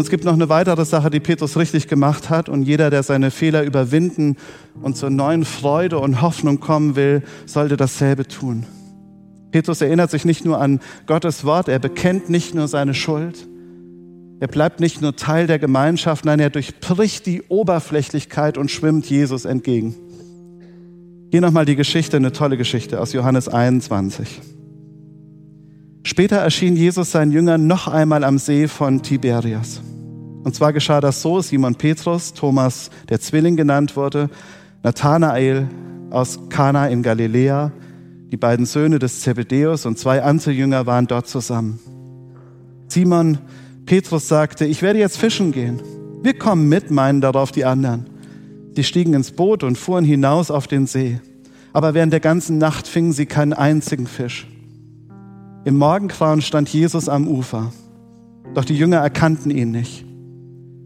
Und 0.00 0.04
es 0.04 0.10
gibt 0.10 0.24
noch 0.24 0.32
eine 0.32 0.48
weitere 0.48 0.86
Sache, 0.86 1.10
die 1.10 1.20
Petrus 1.20 1.58
richtig 1.58 1.86
gemacht 1.86 2.30
hat. 2.30 2.48
Und 2.48 2.62
jeder, 2.62 2.88
der 2.88 3.02
seine 3.02 3.30
Fehler 3.30 3.64
überwinden 3.64 4.38
und 4.80 4.96
zur 4.96 5.10
neuen 5.10 5.44
Freude 5.44 5.98
und 5.98 6.22
Hoffnung 6.22 6.58
kommen 6.58 6.96
will, 6.96 7.22
sollte 7.44 7.76
dasselbe 7.76 8.26
tun. 8.26 8.64
Petrus 9.50 9.82
erinnert 9.82 10.10
sich 10.10 10.24
nicht 10.24 10.42
nur 10.42 10.58
an 10.58 10.80
Gottes 11.04 11.44
Wort, 11.44 11.68
er 11.68 11.78
bekennt 11.78 12.30
nicht 12.30 12.54
nur 12.54 12.66
seine 12.66 12.94
Schuld, 12.94 13.46
er 14.40 14.48
bleibt 14.48 14.80
nicht 14.80 15.02
nur 15.02 15.16
Teil 15.16 15.46
der 15.46 15.58
Gemeinschaft, 15.58 16.24
nein, 16.24 16.40
er 16.40 16.48
durchbricht 16.48 17.26
die 17.26 17.42
Oberflächlichkeit 17.42 18.56
und 18.56 18.70
schwimmt 18.70 19.04
Jesus 19.04 19.44
entgegen. 19.44 19.94
Hier 21.30 21.42
nochmal 21.42 21.66
die 21.66 21.76
Geschichte, 21.76 22.16
eine 22.16 22.32
tolle 22.32 22.56
Geschichte 22.56 23.02
aus 23.02 23.12
Johannes 23.12 23.48
21. 23.48 24.40
Später 26.02 26.36
erschien 26.36 26.76
Jesus 26.76 27.12
seinen 27.12 27.32
Jüngern 27.32 27.66
noch 27.66 27.86
einmal 27.86 28.24
am 28.24 28.38
See 28.38 28.68
von 28.68 29.02
Tiberias. 29.02 29.82
Und 30.42 30.54
zwar 30.54 30.72
geschah 30.72 31.00
das 31.00 31.20
so, 31.20 31.40
Simon 31.40 31.74
Petrus, 31.74 32.32
Thomas, 32.32 32.90
der 33.08 33.20
Zwilling 33.20 33.56
genannt 33.56 33.96
wurde, 33.96 34.30
Nathanael 34.82 35.68
aus 36.10 36.38
Kana 36.48 36.88
in 36.88 37.02
Galiläa, 37.02 37.72
die 38.32 38.38
beiden 38.38 38.64
Söhne 38.64 38.98
des 38.98 39.20
Zebedeus 39.20 39.84
und 39.84 39.98
zwei 39.98 40.22
andere 40.22 40.52
Jünger 40.52 40.86
waren 40.86 41.06
dort 41.06 41.28
zusammen. 41.28 41.78
Simon 42.88 43.38
Petrus 43.84 44.28
sagte, 44.28 44.64
ich 44.64 44.82
werde 44.82 44.98
jetzt 44.98 45.18
fischen 45.18 45.52
gehen. 45.52 45.82
Wir 46.22 46.34
kommen 46.34 46.68
mit, 46.68 46.90
meinen 46.90 47.20
darauf 47.20 47.52
die 47.52 47.64
anderen. 47.64 48.06
Sie 48.74 48.84
stiegen 48.84 49.14
ins 49.14 49.32
Boot 49.32 49.62
und 49.62 49.76
fuhren 49.76 50.04
hinaus 50.04 50.50
auf 50.50 50.66
den 50.66 50.86
See. 50.86 51.20
Aber 51.72 51.94
während 51.94 52.12
der 52.12 52.20
ganzen 52.20 52.58
Nacht 52.58 52.86
fingen 52.86 53.12
sie 53.12 53.26
keinen 53.26 53.52
einzigen 53.52 54.06
Fisch. 54.06 54.46
Im 55.64 55.76
Morgengrauen 55.76 56.40
stand 56.40 56.68
Jesus 56.70 57.08
am 57.08 57.28
Ufer. 57.28 57.72
Doch 58.54 58.64
die 58.64 58.76
Jünger 58.76 58.98
erkannten 58.98 59.50
ihn 59.50 59.70
nicht. 59.70 60.06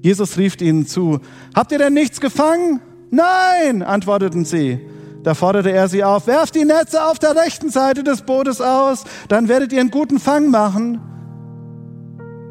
Jesus 0.03 0.37
rief 0.37 0.61
ihnen 0.61 0.87
zu, 0.87 1.21
habt 1.55 1.73
ihr 1.73 1.79
denn 1.79 1.95
nichts 1.95 2.21
gefangen? 2.21 2.81
Nein, 3.11 3.83
antworteten 3.83 4.45
sie. 4.45 4.81
Da 5.23 5.33
forderte 5.35 5.71
er 5.71 5.89
sie 5.89 6.05
auf, 6.05 6.27
werft 6.27 6.55
die 6.55 6.65
Netze 6.65 7.03
auf 7.05 7.19
der 7.19 7.35
rechten 7.35 7.71
Seite 7.71 8.05
des 8.05 8.23
Bootes 8.23 8.61
aus, 8.61 9.05
dann 9.29 9.49
werdet 9.49 9.73
ihr 9.73 9.81
einen 9.81 9.91
guten 9.91 10.19
Fang 10.19 10.51
machen. 10.51 11.01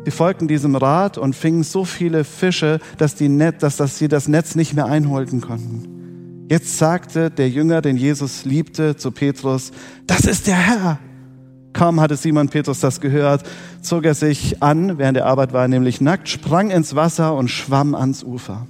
Sie 0.05 0.11
folgten 0.11 0.47
diesem 0.47 0.75
Rat 0.75 1.17
und 1.17 1.35
fingen 1.35 1.63
so 1.63 1.85
viele 1.85 2.23
Fische, 2.23 2.79
dass, 2.97 3.15
die 3.15 3.29
Net, 3.29 3.61
dass, 3.61 3.77
dass 3.77 3.99
sie 3.99 4.07
das 4.07 4.27
Netz 4.27 4.55
nicht 4.55 4.73
mehr 4.73 4.85
einholen 4.85 5.39
konnten. 5.39 6.47
Jetzt 6.49 6.77
sagte 6.77 7.29
der 7.29 7.49
Jünger, 7.49 7.81
den 7.81 7.97
Jesus 7.97 8.45
liebte, 8.45 8.95
zu 8.95 9.11
Petrus, 9.11 9.71
das 10.07 10.25
ist 10.25 10.47
der 10.47 10.55
Herr. 10.55 10.99
Kaum 11.73 11.99
hatte 11.99 12.15
Simon 12.15 12.49
Petrus 12.49 12.79
das 12.79 13.01
gehört, 13.01 13.43
zog 13.81 14.05
er 14.05 14.13
sich 14.13 14.61
an, 14.61 14.97
während 14.97 15.17
der 15.17 15.25
Arbeit 15.25 15.53
war 15.53 15.67
nämlich 15.67 16.01
nackt, 16.01 16.29
sprang 16.29 16.69
ins 16.69 16.95
Wasser 16.95 17.35
und 17.35 17.49
schwamm 17.49 17.95
ans 17.95 18.23
Ufer. 18.23 18.67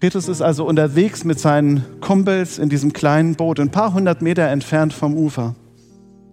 Petrus 0.00 0.28
ist 0.28 0.42
also 0.42 0.66
unterwegs 0.66 1.24
mit 1.24 1.38
seinen 1.38 1.84
Kumpels 2.00 2.58
in 2.58 2.68
diesem 2.68 2.92
kleinen 2.92 3.36
Boot, 3.36 3.60
ein 3.60 3.70
paar 3.70 3.94
hundert 3.94 4.20
Meter 4.20 4.48
entfernt 4.48 4.92
vom 4.92 5.16
Ufer. 5.16 5.54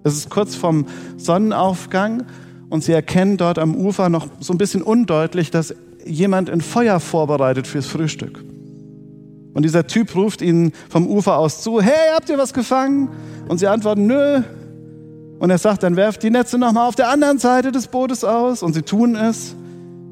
Es 0.04 0.15
ist 0.15 0.30
kurz 0.30 0.56
vom 0.56 0.88
Sonnenaufgang 1.17 2.25
und 2.69 2.84
sie 2.84 2.93
erkennen 2.93 3.38
dort 3.38 3.60
am 3.60 3.75
Ufer 3.75 4.10
noch 4.10 4.28
so 4.39 4.54
ein 4.54 4.58
bisschen 4.58 4.82
undeutlich, 4.82 5.52
dass 5.52 5.75
jemand 6.06 6.49
ein 6.49 6.62
Feuer 6.62 6.99
vorbereitet 6.99 7.67
fürs 7.67 7.86
Frühstück. 7.86 8.43
Und 9.60 9.63
dieser 9.63 9.88
Typ 9.88 10.15
ruft 10.15 10.41
ihnen 10.41 10.72
vom 10.88 11.06
Ufer 11.06 11.38
aus 11.38 11.62
zu, 11.62 11.82
hey, 11.82 12.13
habt 12.15 12.30
ihr 12.30 12.38
was 12.38 12.54
gefangen? 12.54 13.10
Und 13.50 13.58
sie 13.58 13.67
antworten, 13.67 14.08
nö. 14.08 14.41
Und 15.38 15.50
er 15.50 15.58
sagt, 15.58 15.84
dann 15.84 15.98
werft 15.98 16.24
die 16.24 16.30
Netze 16.30 16.58
nochmal 16.58 16.88
auf 16.88 16.95
der 16.95 17.10
anderen 17.10 17.39
Seite 17.39 17.74
des 17.74 17.88
Bootes 17.88 18.24
aus. 18.24 18.63
Und 18.63 18.72
sie 18.72 18.84
tun 18.84 19.17
es. 19.17 19.58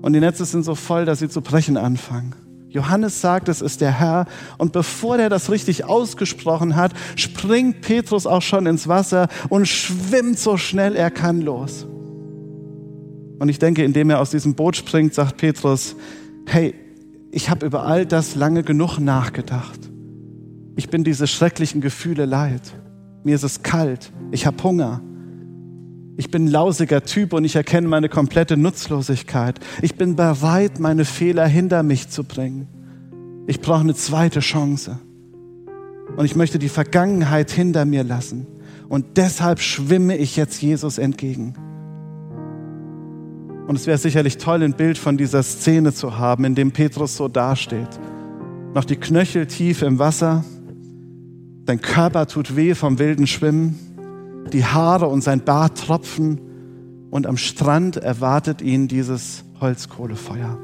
Und 0.02 0.12
die 0.12 0.20
Netze 0.20 0.44
sind 0.44 0.64
so 0.64 0.76
voll, 0.76 1.06
dass 1.06 1.20
sie 1.20 1.30
zu 1.30 1.40
brechen 1.40 1.78
anfangen. 1.78 2.36
Johannes 2.68 3.22
sagt, 3.22 3.48
es 3.48 3.62
ist 3.62 3.80
der 3.80 3.98
Herr. 3.98 4.26
Und 4.58 4.74
bevor 4.74 5.16
er 5.18 5.30
das 5.30 5.50
richtig 5.50 5.86
ausgesprochen 5.86 6.76
hat, 6.76 6.92
springt 7.16 7.80
Petrus 7.80 8.28
auch 8.28 8.42
schon 8.42 8.66
ins 8.66 8.90
Wasser 8.90 9.30
und 9.48 9.66
schwimmt 9.66 10.40
so 10.40 10.58
schnell 10.58 10.94
er 10.94 11.10
kann 11.10 11.40
los. 11.40 11.88
Und 13.40 13.48
ich 13.48 13.60
denke, 13.60 13.86
indem 13.86 14.10
er 14.10 14.20
aus 14.20 14.30
diesem 14.30 14.56
Boot 14.56 14.76
springt, 14.76 15.14
sagt 15.14 15.38
Petrus, 15.38 15.96
hey, 16.48 16.76
ich 17.38 17.52
habe 17.52 17.68
über 17.68 17.84
all 17.84 18.08
das 18.08 18.34
lange 18.34 18.64
genug 18.64 18.98
nachgedacht. 18.98 19.80
Ich 20.76 20.90
bin 20.90 21.04
diese 21.04 21.28
schrecklichen 21.28 21.82
Gefühle 21.82 22.26
leid. 22.26 22.64
Mir 23.24 23.36
ist 23.36 23.44
es 23.44 23.62
kalt. 23.62 24.12
Ich 24.32 24.48
habe 24.48 24.64
Hunger. 24.64 25.02
Ich 26.18 26.32
bin 26.32 26.46
ein 26.46 26.48
lausiger 26.48 27.04
Typ 27.04 27.34
und 27.34 27.46
ich 27.46 27.56
erkenne 27.56 27.88
meine 27.88 28.10
komplette 28.10 28.58
Nutzlosigkeit. 28.58 29.60
Ich 29.84 29.94
bin 29.94 30.16
bereit, 30.16 30.80
meine 30.80 31.06
Fehler 31.06 31.46
hinter 31.46 31.84
mich 31.84 32.10
zu 32.10 32.24
bringen. 32.24 32.70
Ich 33.46 33.62
brauche 33.62 33.82
eine 33.82 33.94
zweite 33.94 34.40
Chance. 34.40 34.98
Und 36.16 36.26
ich 36.26 36.36
möchte 36.36 36.58
die 36.58 36.70
Vergangenheit 36.70 37.52
hinter 37.52 37.86
mir 37.86 38.04
lassen. 38.04 38.48
Und 38.90 39.18
deshalb 39.18 39.60
schwimme 39.60 40.18
ich 40.18 40.38
jetzt 40.38 40.60
Jesus 40.60 40.98
entgegen. 40.98 41.54
Und 43.68 43.76
es 43.76 43.86
wäre 43.86 43.98
sicherlich 43.98 44.38
toll, 44.38 44.64
ein 44.64 44.74
Bild 44.74 44.98
von 44.98 45.18
dieser 45.18 45.44
Szene 45.44 45.94
zu 45.94 46.18
haben, 46.18 46.46
in 46.46 46.56
dem 46.56 46.72
Petrus 46.72 47.18
so 47.18 47.28
dasteht. 47.28 48.00
Noch 48.74 48.86
die 48.86 48.96
Knöchel 48.96 49.46
tief 49.46 49.82
im 49.82 50.00
Wasser, 50.00 50.46
sein 51.68 51.82
Körper 51.82 52.28
tut 52.28 52.56
weh 52.56 52.76
vom 52.76 52.98
wilden 52.98 53.28
Schwimmen, 53.28 53.78
die 54.54 54.64
Haare 54.64 55.08
und 55.08 55.22
sein 55.22 55.44
Bart 55.44 55.78
tropfen 55.78 56.40
und 57.10 57.28
am 57.28 57.36
Strand 57.36 57.98
erwartet 57.98 58.62
ihn 58.62 58.88
dieses 58.88 59.44
Holzkohlefeuer. 59.60 60.58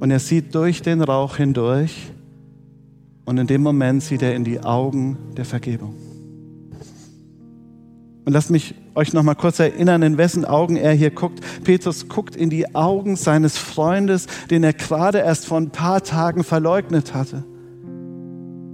Und 0.00 0.10
er 0.10 0.20
sieht 0.20 0.54
durch 0.54 0.80
den 0.80 1.02
Rauch 1.02 1.36
hindurch 1.36 2.12
und 3.26 3.36
in 3.36 3.46
dem 3.46 3.62
Moment 3.62 4.02
sieht 4.02 4.22
er 4.22 4.34
in 4.34 4.44
die 4.44 4.60
Augen 4.60 5.18
der 5.36 5.44
Vergebung. 5.44 5.94
Und 8.24 8.32
lasst 8.32 8.50
mich 8.50 8.74
euch 8.98 9.12
noch 9.12 9.22
mal 9.22 9.36
kurz 9.36 9.60
erinnern, 9.60 10.02
in 10.02 10.18
wessen 10.18 10.44
Augen 10.44 10.76
er 10.76 10.92
hier 10.92 11.10
guckt. 11.10 11.40
Petrus 11.62 12.08
guckt 12.08 12.34
in 12.34 12.50
die 12.50 12.74
Augen 12.74 13.16
seines 13.16 13.56
Freundes, 13.56 14.26
den 14.50 14.64
er 14.64 14.72
gerade 14.72 15.18
erst 15.18 15.46
vor 15.46 15.58
ein 15.58 15.70
paar 15.70 16.02
Tagen 16.02 16.42
verleugnet 16.42 17.14
hatte. 17.14 17.44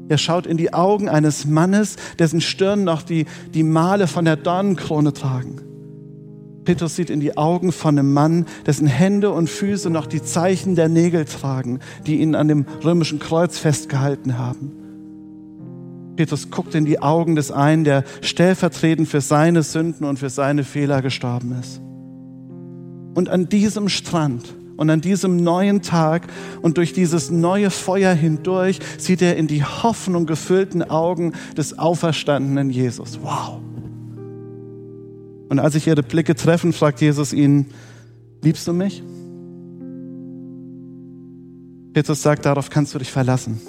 Er 0.09 0.19
schaut 0.19 0.47
in 0.47 0.57
die 0.57 0.73
Augen 0.73 1.09
eines 1.09 1.47
Mannes, 1.47 1.97
dessen 2.19 2.41
Stirn 2.41 2.85
noch 2.85 3.03
die, 3.03 3.27
die 3.53 3.63
Male 3.63 4.07
von 4.07 4.25
der 4.25 4.37
Dornenkrone 4.37 5.13
tragen. 5.13 5.61
Petrus 6.65 6.97
sieht 6.97 7.11
in 7.11 7.21
die 7.21 7.37
Augen 7.37 7.73
von 7.73 7.99
einem 7.99 8.13
Mann, 8.13 8.47
dessen 8.67 8.87
Hände 8.87 9.31
und 9.31 9.51
Füße 9.51 9.91
noch 9.91 10.07
die 10.07 10.23
Zeichen 10.23 10.75
der 10.75 10.89
Nägel 10.89 11.27
tragen, 11.27 11.81
die 12.07 12.21
ihn 12.21 12.35
an 12.35 12.49
dem 12.49 12.65
römischen 12.83 13.19
Kreuz 13.19 13.59
festgehalten 13.59 14.39
haben. 14.39 14.84
Petrus 16.17 16.51
guckt 16.51 16.75
in 16.75 16.85
die 16.85 17.01
Augen 17.01 17.35
des 17.35 17.51
einen, 17.51 17.85
der 17.85 18.05
stellvertretend 18.21 19.09
für 19.09 19.21
seine 19.21 19.63
Sünden 19.63 20.07
und 20.07 20.19
für 20.19 20.31
seine 20.31 20.65
Fehler 20.65 21.03
gestorben 21.03 21.57
ist. 21.61 21.81
Und 23.15 23.29
an 23.29 23.49
diesem 23.49 23.89
Strand 23.89 24.55
und 24.77 24.91
an 24.91 25.01
diesem 25.01 25.37
neuen 25.37 25.83
Tag 25.83 26.27
und 26.63 26.79
durch 26.79 26.93
dieses 26.93 27.31
neue 27.31 27.71
Feuer 27.71 28.13
hindurch 28.13 28.81
sieht 28.99 29.23
er 29.23 29.37
in 29.37 29.47
die 29.47 29.65
Hoffnung 29.65 30.27
gefüllten 30.27 30.83
Augen 30.83 31.33
des 31.57 31.79
auferstandenen 31.79 32.71
Jesus. 32.71 33.21
Wow. 33.23 33.61
Und 35.49 35.59
als 35.59 35.75
sich 35.75 35.87
ihre 35.87 36.03
Blicke 36.03 36.35
treffen, 36.35 36.73
fragt 36.73 37.01
Jesus 37.01 37.33
ihn, 37.33 37.67
liebst 38.43 38.67
du 38.67 38.73
mich? 38.73 39.03
Petrus 41.93 42.23
sagt, 42.23 42.45
darauf 42.45 42.71
kannst 42.71 42.93
du 42.95 42.99
dich 42.99 43.13
verlassen. 43.13 43.61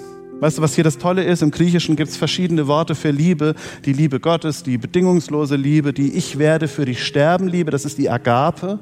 Weißt 0.45 0.60
du, 0.60 0.62
was 0.62 0.75
hier 0.75 0.84
das 0.84 0.99
Tolle 0.99 1.23
ist? 1.23 1.41
Im 1.41 1.49
Griechischen 1.49 1.95
gibt 1.95 2.12
es 2.12 2.17
verschiedene 2.17 2.67
Worte 2.67 2.93
für 2.93 3.10
Liebe. 3.10 3.55
Die 3.84 3.93
Liebe 3.93 4.19
Gottes, 4.19 4.62
die 4.62 4.77
bedingungslose 4.77 5.55
Liebe, 5.55 5.91
die 5.91 6.13
Ich 6.13 6.38
werde 6.38 6.67
für 6.67 6.86
dich 6.86 7.03
sterben 7.03 7.47
Liebe, 7.47 7.71
das 7.71 7.84
ist 7.84 7.97
die 7.97 8.12
Agape. 8.12 8.77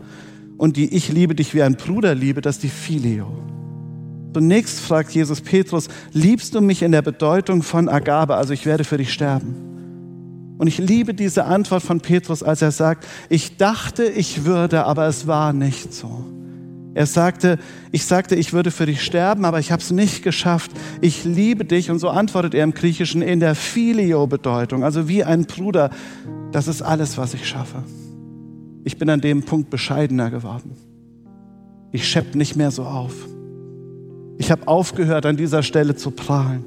Und 0.58 0.76
die 0.76 0.93
Ich 0.93 1.08
liebe 1.08 1.36
dich 1.36 1.54
wie 1.54 1.63
ein 1.63 1.76
Bruder 1.76 2.15
Liebe, 2.15 2.41
das 2.41 2.56
ist 2.56 2.63
die 2.63 2.67
Phileo. 2.67 3.32
Zunächst 4.34 4.82
fragt 4.82 5.12
Jesus 5.12 5.39
Petrus, 5.39 5.88
liebst 6.12 6.54
du 6.54 6.60
mich 6.60 6.82
in 6.82 6.91
der 6.91 7.02
Bedeutung 7.02 7.63
von 7.63 7.88
Agape, 7.88 8.36
also 8.36 8.52
ich 8.52 8.65
werde 8.65 8.84
für 8.84 8.97
dich 8.97 9.13
sterben? 9.13 9.56
Und 10.58 10.67
ich 10.67 10.80
liebe 10.80 11.13
diese 11.13 11.45
Antwort 11.45 11.82
von 11.82 12.02
Petrus, 12.02 12.43
als 12.43 12.62
er 12.62 12.71
sagt, 12.71 13.08
ich 13.30 13.56
dachte, 13.56 14.04
ich 14.04 14.43
würde, 14.43 14.84
aber 14.84 15.08
es 15.08 15.28
war 15.28 15.54
nicht 15.54 15.93
so. 15.93 16.26
Er 16.95 17.08
sagte, 17.08 17.58
ich 17.91 18.06
sagte, 18.06 18.36
ich 18.36 18.53
würde 18.53 18.69
für 18.69 18.86
dich 18.86 19.01
sterben, 19.01 19.45
aber 19.45 19.60
ich 19.60 19.71
habe 19.71 19.82
es 19.82 19.91
nicht 19.91 20.23
geschafft. 20.23 20.71
Ich 21.01 21.23
liebe 21.23 21.65
dich. 21.65 21.89
Und 21.89 21.99
so 21.99 22.10
antwortet 22.10 22.53
er 22.53 22.63
im 22.63 22.73
Griechischen 22.73 23.21
in 23.21 23.39
der 23.39 23.56
Filio-Bedeutung, 23.56 24.84
also 24.84 25.08
wie 25.08 25.23
ein 25.23 25.45
Bruder. 25.45 25.89
Das 26.51 26.67
ist 26.67 26.82
alles, 26.84 27.17
was 27.17 27.34
ich 27.34 27.47
schaffe. 27.47 27.84
Ich 28.84 28.97
bin 28.97 29.10
an 29.10 29.21
dem 29.21 29.43
Punkt 29.43 29.69
bescheidener 29.69 30.29
geworden. 30.29 30.75
Ich 31.91 32.08
schepp 32.08 32.36
nicht 32.36 32.56
mehr 32.56 32.69
so 32.69 32.84
auf. 32.84 33.13
Ich 34.38 34.51
habe 34.51 34.67
aufgehört, 34.67 35.25
an 35.25 35.38
dieser 35.38 35.63
Stelle 35.63 35.95
zu 35.95 36.12
prahlen. 36.12 36.65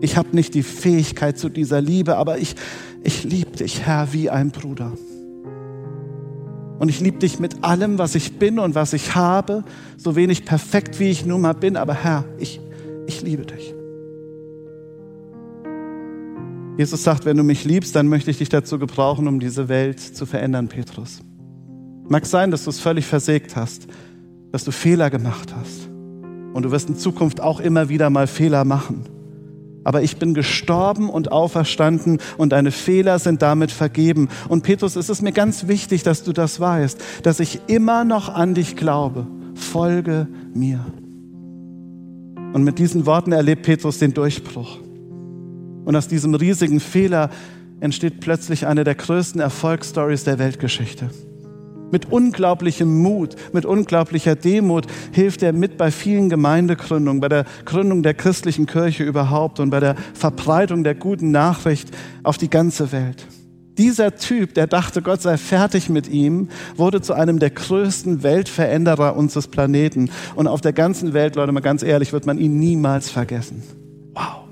Ich 0.00 0.16
habe 0.16 0.34
nicht 0.36 0.54
die 0.54 0.62
Fähigkeit 0.62 1.38
zu 1.38 1.48
dieser 1.48 1.80
Liebe, 1.80 2.16
aber 2.16 2.38
ich, 2.38 2.54
ich 3.02 3.24
liebe 3.24 3.52
dich, 3.52 3.82
Herr, 3.82 4.12
wie 4.12 4.30
ein 4.30 4.50
Bruder. 4.50 4.92
Und 6.78 6.88
ich 6.88 7.00
liebe 7.00 7.18
dich 7.18 7.38
mit 7.38 7.64
allem, 7.64 7.98
was 7.98 8.14
ich 8.14 8.38
bin 8.38 8.58
und 8.58 8.74
was 8.74 8.92
ich 8.92 9.14
habe, 9.14 9.64
so 9.96 10.14
wenig 10.14 10.44
perfekt 10.44 11.00
wie 11.00 11.10
ich 11.10 11.24
nun 11.24 11.40
mal 11.40 11.54
bin, 11.54 11.76
aber 11.76 11.94
Herr, 11.94 12.24
ich, 12.38 12.60
ich 13.06 13.22
liebe 13.22 13.46
dich. 13.46 13.74
Jesus 16.76 17.02
sagt, 17.02 17.24
wenn 17.24 17.38
du 17.38 17.42
mich 17.42 17.64
liebst, 17.64 17.96
dann 17.96 18.08
möchte 18.08 18.30
ich 18.30 18.38
dich 18.38 18.50
dazu 18.50 18.78
gebrauchen, 18.78 19.26
um 19.28 19.40
diese 19.40 19.68
Welt 19.68 19.98
zu 19.98 20.26
verändern, 20.26 20.68
Petrus. 20.68 21.20
Mag 22.08 22.26
sein, 22.26 22.50
dass 22.50 22.64
du 22.64 22.70
es 22.70 22.78
völlig 22.78 23.06
versägt 23.06 23.56
hast, 23.56 23.86
dass 24.52 24.64
du 24.64 24.70
Fehler 24.70 25.08
gemacht 25.08 25.54
hast. 25.58 25.88
Und 26.52 26.62
du 26.64 26.70
wirst 26.70 26.90
in 26.90 26.96
Zukunft 26.96 27.40
auch 27.40 27.60
immer 27.60 27.88
wieder 27.88 28.10
mal 28.10 28.26
Fehler 28.26 28.64
machen. 28.64 29.04
Aber 29.86 30.02
ich 30.02 30.16
bin 30.16 30.34
gestorben 30.34 31.08
und 31.08 31.30
auferstanden 31.30 32.18
und 32.38 32.50
deine 32.50 32.72
Fehler 32.72 33.20
sind 33.20 33.40
damit 33.40 33.70
vergeben. 33.70 34.28
Und 34.48 34.64
Petrus, 34.64 34.96
es 34.96 35.08
ist 35.08 35.22
mir 35.22 35.30
ganz 35.30 35.68
wichtig, 35.68 36.02
dass 36.02 36.24
du 36.24 36.32
das 36.32 36.58
weißt, 36.58 37.00
dass 37.22 37.38
ich 37.38 37.60
immer 37.68 38.02
noch 38.02 38.28
an 38.28 38.54
dich 38.54 38.74
glaube. 38.74 39.28
Folge 39.54 40.26
mir. 40.52 40.84
Und 42.52 42.64
mit 42.64 42.80
diesen 42.80 43.06
Worten 43.06 43.30
erlebt 43.30 43.62
Petrus 43.62 44.00
den 44.00 44.12
Durchbruch. 44.12 44.78
Und 45.84 45.94
aus 45.94 46.08
diesem 46.08 46.34
riesigen 46.34 46.80
Fehler 46.80 47.30
entsteht 47.78 48.18
plötzlich 48.18 48.66
eine 48.66 48.82
der 48.82 48.96
größten 48.96 49.40
Erfolgsstories 49.40 50.24
der 50.24 50.40
Weltgeschichte. 50.40 51.10
Mit 51.92 52.10
unglaublichem 52.10 53.02
Mut, 53.02 53.36
mit 53.52 53.64
unglaublicher 53.64 54.34
Demut 54.34 54.86
hilft 55.12 55.42
er 55.42 55.52
mit 55.52 55.76
bei 55.76 55.90
vielen 55.90 56.28
Gemeindegründungen, 56.28 57.20
bei 57.20 57.28
der 57.28 57.44
Gründung 57.64 58.02
der 58.02 58.14
christlichen 58.14 58.66
Kirche 58.66 59.04
überhaupt 59.04 59.60
und 59.60 59.70
bei 59.70 59.80
der 59.80 59.94
Verbreitung 60.14 60.82
der 60.82 60.94
guten 60.94 61.30
Nachricht 61.30 61.88
auf 62.22 62.38
die 62.38 62.50
ganze 62.50 62.90
Welt. 62.92 63.26
Dieser 63.78 64.16
Typ, 64.16 64.54
der 64.54 64.66
dachte, 64.66 65.02
Gott 65.02 65.20
sei 65.20 65.36
fertig 65.36 65.90
mit 65.90 66.08
ihm, 66.08 66.48
wurde 66.76 67.02
zu 67.02 67.12
einem 67.12 67.38
der 67.38 67.50
größten 67.50 68.22
Weltveränderer 68.22 69.16
unseres 69.16 69.48
Planeten. 69.48 70.10
Und 70.34 70.48
auf 70.48 70.62
der 70.62 70.72
ganzen 70.72 71.12
Welt, 71.12 71.36
Leute, 71.36 71.52
mal 71.52 71.60
ganz 71.60 71.82
ehrlich, 71.82 72.12
wird 72.12 72.24
man 72.24 72.38
ihn 72.38 72.58
niemals 72.58 73.10
vergessen. 73.10 73.62
Wow. 74.14 74.45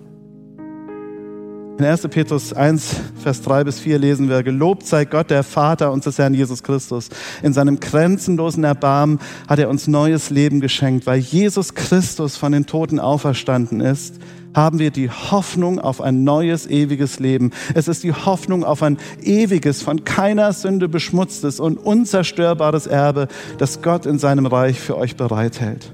In 1.77 1.85
1. 1.85 2.07
Petrus 2.09 2.53
1, 2.53 2.95
Vers 3.21 3.43
3 3.43 3.65
bis 3.65 3.81
4 3.81 3.99
lesen 3.99 4.29
wir, 4.29 4.45
Gelobt 4.45 4.87
sei 4.87 5.05
Gott, 5.07 5.31
der 5.31 5.43
Vater 5.43 5.91
unseres 5.91 6.19
Herrn 6.19 6.33
Jesus 6.33 6.63
Christus. 6.63 7.09
In 7.43 7.53
seinem 7.53 7.81
grenzenlosen 7.81 8.63
Erbarmen 8.63 9.19
hat 9.49 9.59
er 9.59 9.69
uns 9.69 9.89
neues 9.89 10.31
Leben 10.31 10.61
geschenkt. 10.61 11.05
Weil 11.05 11.19
Jesus 11.19 11.75
Christus 11.75 12.37
von 12.37 12.53
den 12.53 12.67
Toten 12.67 13.01
auferstanden 13.01 13.81
ist, 13.81 14.21
haben 14.55 14.79
wir 14.79 14.93
die 14.93 15.11
Hoffnung 15.11 15.81
auf 15.81 16.01
ein 16.01 16.23
neues, 16.23 16.69
ewiges 16.69 17.19
Leben. 17.19 17.51
Es 17.75 17.89
ist 17.89 18.05
die 18.05 18.13
Hoffnung 18.13 18.63
auf 18.63 18.85
ein 18.85 18.97
ewiges, 19.21 19.83
von 19.83 20.05
keiner 20.05 20.53
Sünde 20.53 20.89
beschmutztes 20.89 21.59
und 21.59 21.77
unzerstörbares 21.77 22.87
Erbe, 22.87 23.27
das 23.59 23.83
Gott 23.83 24.07
in 24.07 24.21
seinem 24.21 24.47
Reich 24.47 24.79
für 24.79 24.97
euch 24.97 25.17
bereithält. 25.17 25.93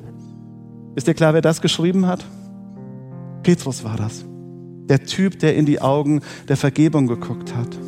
Ist 0.94 1.06
dir 1.06 1.14
klar, 1.14 1.32
wer 1.32 1.40
das 1.40 1.62
geschrieben 1.62 2.06
hat? 2.06 2.22
Petrus 3.42 3.82
war 3.82 3.96
das 3.96 4.29
der 4.90 5.04
Typ, 5.04 5.38
der 5.38 5.56
in 5.56 5.64
die 5.64 5.80
Augen 5.80 6.20
der 6.48 6.58
Vergebung 6.58 7.06
geguckt 7.06 7.54
hat. 7.54 7.78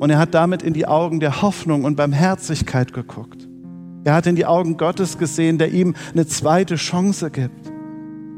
Und 0.00 0.10
er 0.10 0.18
hat 0.18 0.34
damit 0.34 0.62
in 0.62 0.74
die 0.74 0.86
Augen 0.86 1.20
der 1.20 1.40
Hoffnung 1.40 1.84
und 1.84 1.96
Barmherzigkeit 1.96 2.92
geguckt. 2.92 3.48
Er 4.04 4.14
hat 4.14 4.26
in 4.26 4.34
die 4.34 4.46
Augen 4.46 4.76
Gottes 4.76 5.16
gesehen, 5.16 5.58
der 5.58 5.70
ihm 5.70 5.94
eine 6.12 6.26
zweite 6.26 6.74
Chance 6.74 7.30
gibt. 7.30 7.68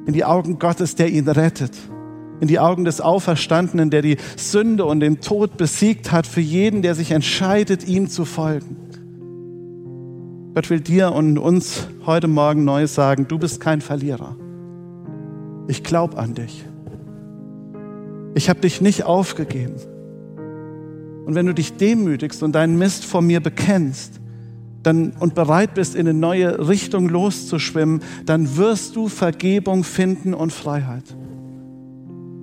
In 0.06 0.12
die 0.12 0.26
Augen 0.26 0.58
Gottes, 0.58 0.94
der 0.94 1.08
ihn 1.08 1.26
rettet. 1.26 1.72
In 2.40 2.48
die 2.48 2.58
Augen 2.58 2.84
des 2.84 3.00
Auferstandenen, 3.00 3.88
der 3.88 4.02
die 4.02 4.18
Sünde 4.36 4.84
und 4.84 5.00
den 5.00 5.20
Tod 5.20 5.56
besiegt 5.56 6.12
hat 6.12 6.26
für 6.26 6.42
jeden, 6.42 6.82
der 6.82 6.94
sich 6.94 7.12
entscheidet, 7.12 7.88
ihm 7.88 8.10
zu 8.10 8.26
folgen. 8.26 8.76
Gott 10.54 10.68
will 10.68 10.80
dir 10.80 11.12
und 11.12 11.38
uns 11.38 11.88
heute 12.04 12.28
Morgen 12.28 12.64
Neues 12.64 12.94
sagen, 12.94 13.26
du 13.26 13.38
bist 13.38 13.60
kein 13.60 13.80
Verlierer. 13.80 14.36
Ich 15.66 15.82
glaube 15.82 16.18
an 16.18 16.34
dich. 16.34 16.66
Ich 18.34 18.48
habe 18.48 18.60
dich 18.60 18.80
nicht 18.80 19.04
aufgegeben. 19.04 19.76
Und 21.24 21.34
wenn 21.34 21.46
du 21.46 21.54
dich 21.54 21.74
demütigst 21.74 22.42
und 22.42 22.52
deinen 22.52 22.78
Mist 22.78 23.04
vor 23.04 23.22
mir 23.22 23.40
bekennst 23.40 24.20
dann, 24.82 25.12
und 25.18 25.34
bereit 25.34 25.74
bist, 25.74 25.94
in 25.94 26.06
eine 26.06 26.18
neue 26.18 26.68
Richtung 26.68 27.08
loszuschwimmen, 27.08 28.02
dann 28.26 28.56
wirst 28.56 28.96
du 28.96 29.08
Vergebung 29.08 29.82
finden 29.82 30.34
und 30.34 30.52
Freiheit. 30.52 31.16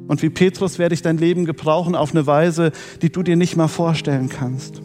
Und 0.08 0.21
wie 0.21 0.30
Petrus 0.30 0.80
werde 0.80 0.93
ich 0.95 1.01
dein 1.01 1.17
Leben 1.17 1.45
gebrauchen 1.45 1.95
auf 1.95 2.12
eine 2.12 2.25
Weise, 2.25 2.71
die 3.01 3.12
du 3.12 3.23
dir 3.23 3.36
nicht 3.36 3.56
mal 3.56 3.67
vorstellen 3.67 4.27
kannst. 4.27 4.82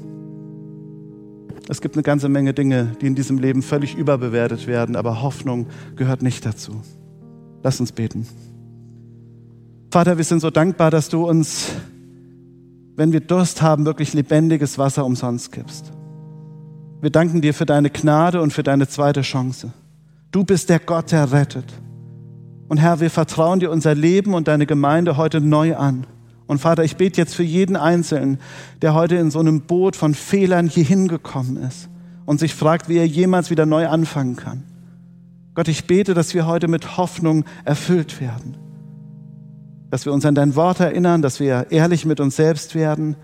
Es 1.68 1.80
gibt 1.80 1.96
eine 1.96 2.04
ganze 2.04 2.28
Menge 2.28 2.54
Dinge, 2.54 2.92
die 3.00 3.06
in 3.06 3.14
diesem 3.16 3.38
Leben 3.38 3.62
völlig 3.62 3.96
überbewertet 3.96 4.66
werden, 4.66 4.94
aber 4.94 5.22
Hoffnung 5.22 5.66
gehört 5.96 6.22
nicht 6.22 6.46
dazu. 6.46 6.80
Lass 7.62 7.80
uns 7.80 7.90
beten. 7.90 8.26
Vater, 9.90 10.16
wir 10.16 10.24
sind 10.24 10.40
so 10.40 10.50
dankbar, 10.50 10.90
dass 10.90 11.08
du 11.08 11.26
uns, 11.26 11.68
wenn 12.96 13.12
wir 13.12 13.20
Durst 13.20 13.62
haben, 13.62 13.86
wirklich 13.86 14.14
lebendiges 14.14 14.78
Wasser 14.78 15.04
umsonst 15.04 15.52
gibst. 15.52 15.92
Wir 17.00 17.10
danken 17.10 17.40
dir 17.40 17.54
für 17.54 17.66
deine 17.66 17.90
Gnade 17.90 18.40
und 18.42 18.52
für 18.52 18.62
deine 18.62 18.88
zweite 18.88 19.22
Chance. 19.22 19.72
Du 20.32 20.44
bist 20.44 20.70
der 20.70 20.80
Gott, 20.80 21.12
der 21.12 21.30
rettet. 21.30 21.72
Und 22.68 22.78
Herr, 22.78 23.00
wir 23.00 23.10
vertrauen 23.10 23.60
dir 23.60 23.70
unser 23.70 23.94
Leben 23.94 24.34
und 24.34 24.48
deine 24.48 24.66
Gemeinde 24.66 25.16
heute 25.16 25.40
neu 25.40 25.76
an. 25.76 26.06
Und 26.48 26.58
Vater, 26.58 26.82
ich 26.82 26.96
bete 26.96 27.20
jetzt 27.20 27.34
für 27.34 27.44
jeden 27.44 27.76
Einzelnen, 27.76 28.38
der 28.82 28.92
heute 28.94 29.16
in 29.16 29.30
so 29.30 29.38
einem 29.38 29.62
Boot 29.62 29.94
von 29.94 30.14
Fehlern 30.14 30.66
hier 30.66 30.84
hingekommen 30.84 31.56
ist 31.58 31.88
und 32.24 32.40
sich 32.40 32.54
fragt, 32.54 32.88
wie 32.88 32.98
er 32.98 33.06
jemals 33.06 33.50
wieder 33.50 33.66
neu 33.66 33.86
anfangen 33.86 34.34
kann. 34.34 34.64
Gott, 35.54 35.68
ich 35.68 35.86
bete, 35.86 36.12
dass 36.12 36.34
wir 36.34 36.46
heute 36.46 36.66
mit 36.66 36.96
Hoffnung 36.96 37.44
erfüllt 37.64 38.20
werden 38.20 38.65
dass 39.90 40.04
wir 40.04 40.12
uns 40.12 40.24
an 40.24 40.34
dein 40.34 40.56
Wort 40.56 40.80
erinnern, 40.80 41.22
dass 41.22 41.40
wir 41.40 41.66
ehrlich 41.70 42.04
mit 42.04 42.20
uns 42.20 42.36
selbst 42.36 42.74
werden, 42.74 43.16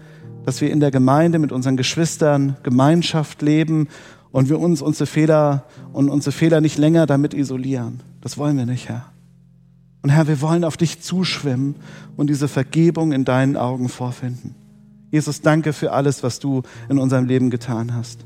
dass 0.45 0.61
wir 0.61 0.71
in 0.71 0.81
der 0.81 0.91
Gemeinde 0.91 1.39
mit 1.39 1.53
unseren 1.53 1.77
Geschwistern 1.77 2.57
Gemeinschaft 2.63 3.43
leben 3.43 3.89
und 4.31 4.49
wir 4.49 4.59
uns 4.59 4.83
unsere 4.83 5.07
Fehler 5.07 5.65
und 5.93 6.09
unsere 6.09 6.33
Fehler 6.33 6.61
nicht 6.61 6.79
länger 6.79 7.07
damit 7.07 7.35
isolieren. 7.35 8.01
Das 8.21 8.39
wollen 8.39 8.57
wir 8.57 8.67
nicht, 8.67 8.89
Herr. 8.89 9.07
Und 10.03 10.11
Herr, 10.11 10.27
wir 10.27 10.41
wollen 10.41 10.65
auf 10.65 10.77
dich 10.77 11.01
zuschwimmen 11.01 11.77
und 12.17 12.29
diese 12.29 12.49
Vergebung 12.49 13.13
in 13.13 13.25
deinen 13.25 13.57
Augen 13.57 13.89
vorfinden. 13.89 14.55
Jesus, 15.11 15.43
danke 15.43 15.73
für 15.73 15.93
alles, 15.93 16.23
was 16.23 16.39
du 16.39 16.63
in 16.89 16.99
unserem 16.99 17.27
Leben 17.27 17.51
getan 17.51 17.95
hast. 17.95 18.25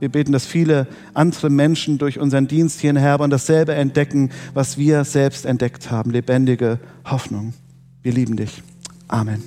Wir 0.00 0.08
beten, 0.08 0.32
dass 0.32 0.44
viele 0.44 0.88
andere 1.12 1.50
Menschen 1.50 1.98
durch 1.98 2.18
unseren 2.18 2.48
Dienst 2.48 2.80
hier 2.80 2.90
in 2.90 2.96
Herborn 2.96 3.30
dasselbe 3.30 3.74
entdecken, 3.74 4.30
was 4.54 4.76
wir 4.76 5.04
selbst 5.04 5.46
entdeckt 5.46 5.90
haben, 5.90 6.10
lebendige 6.10 6.80
Hoffnung. 7.04 7.52
Wir 8.04 8.12
lieben 8.12 8.36
dich. 8.36 8.62
Amen. 9.08 9.42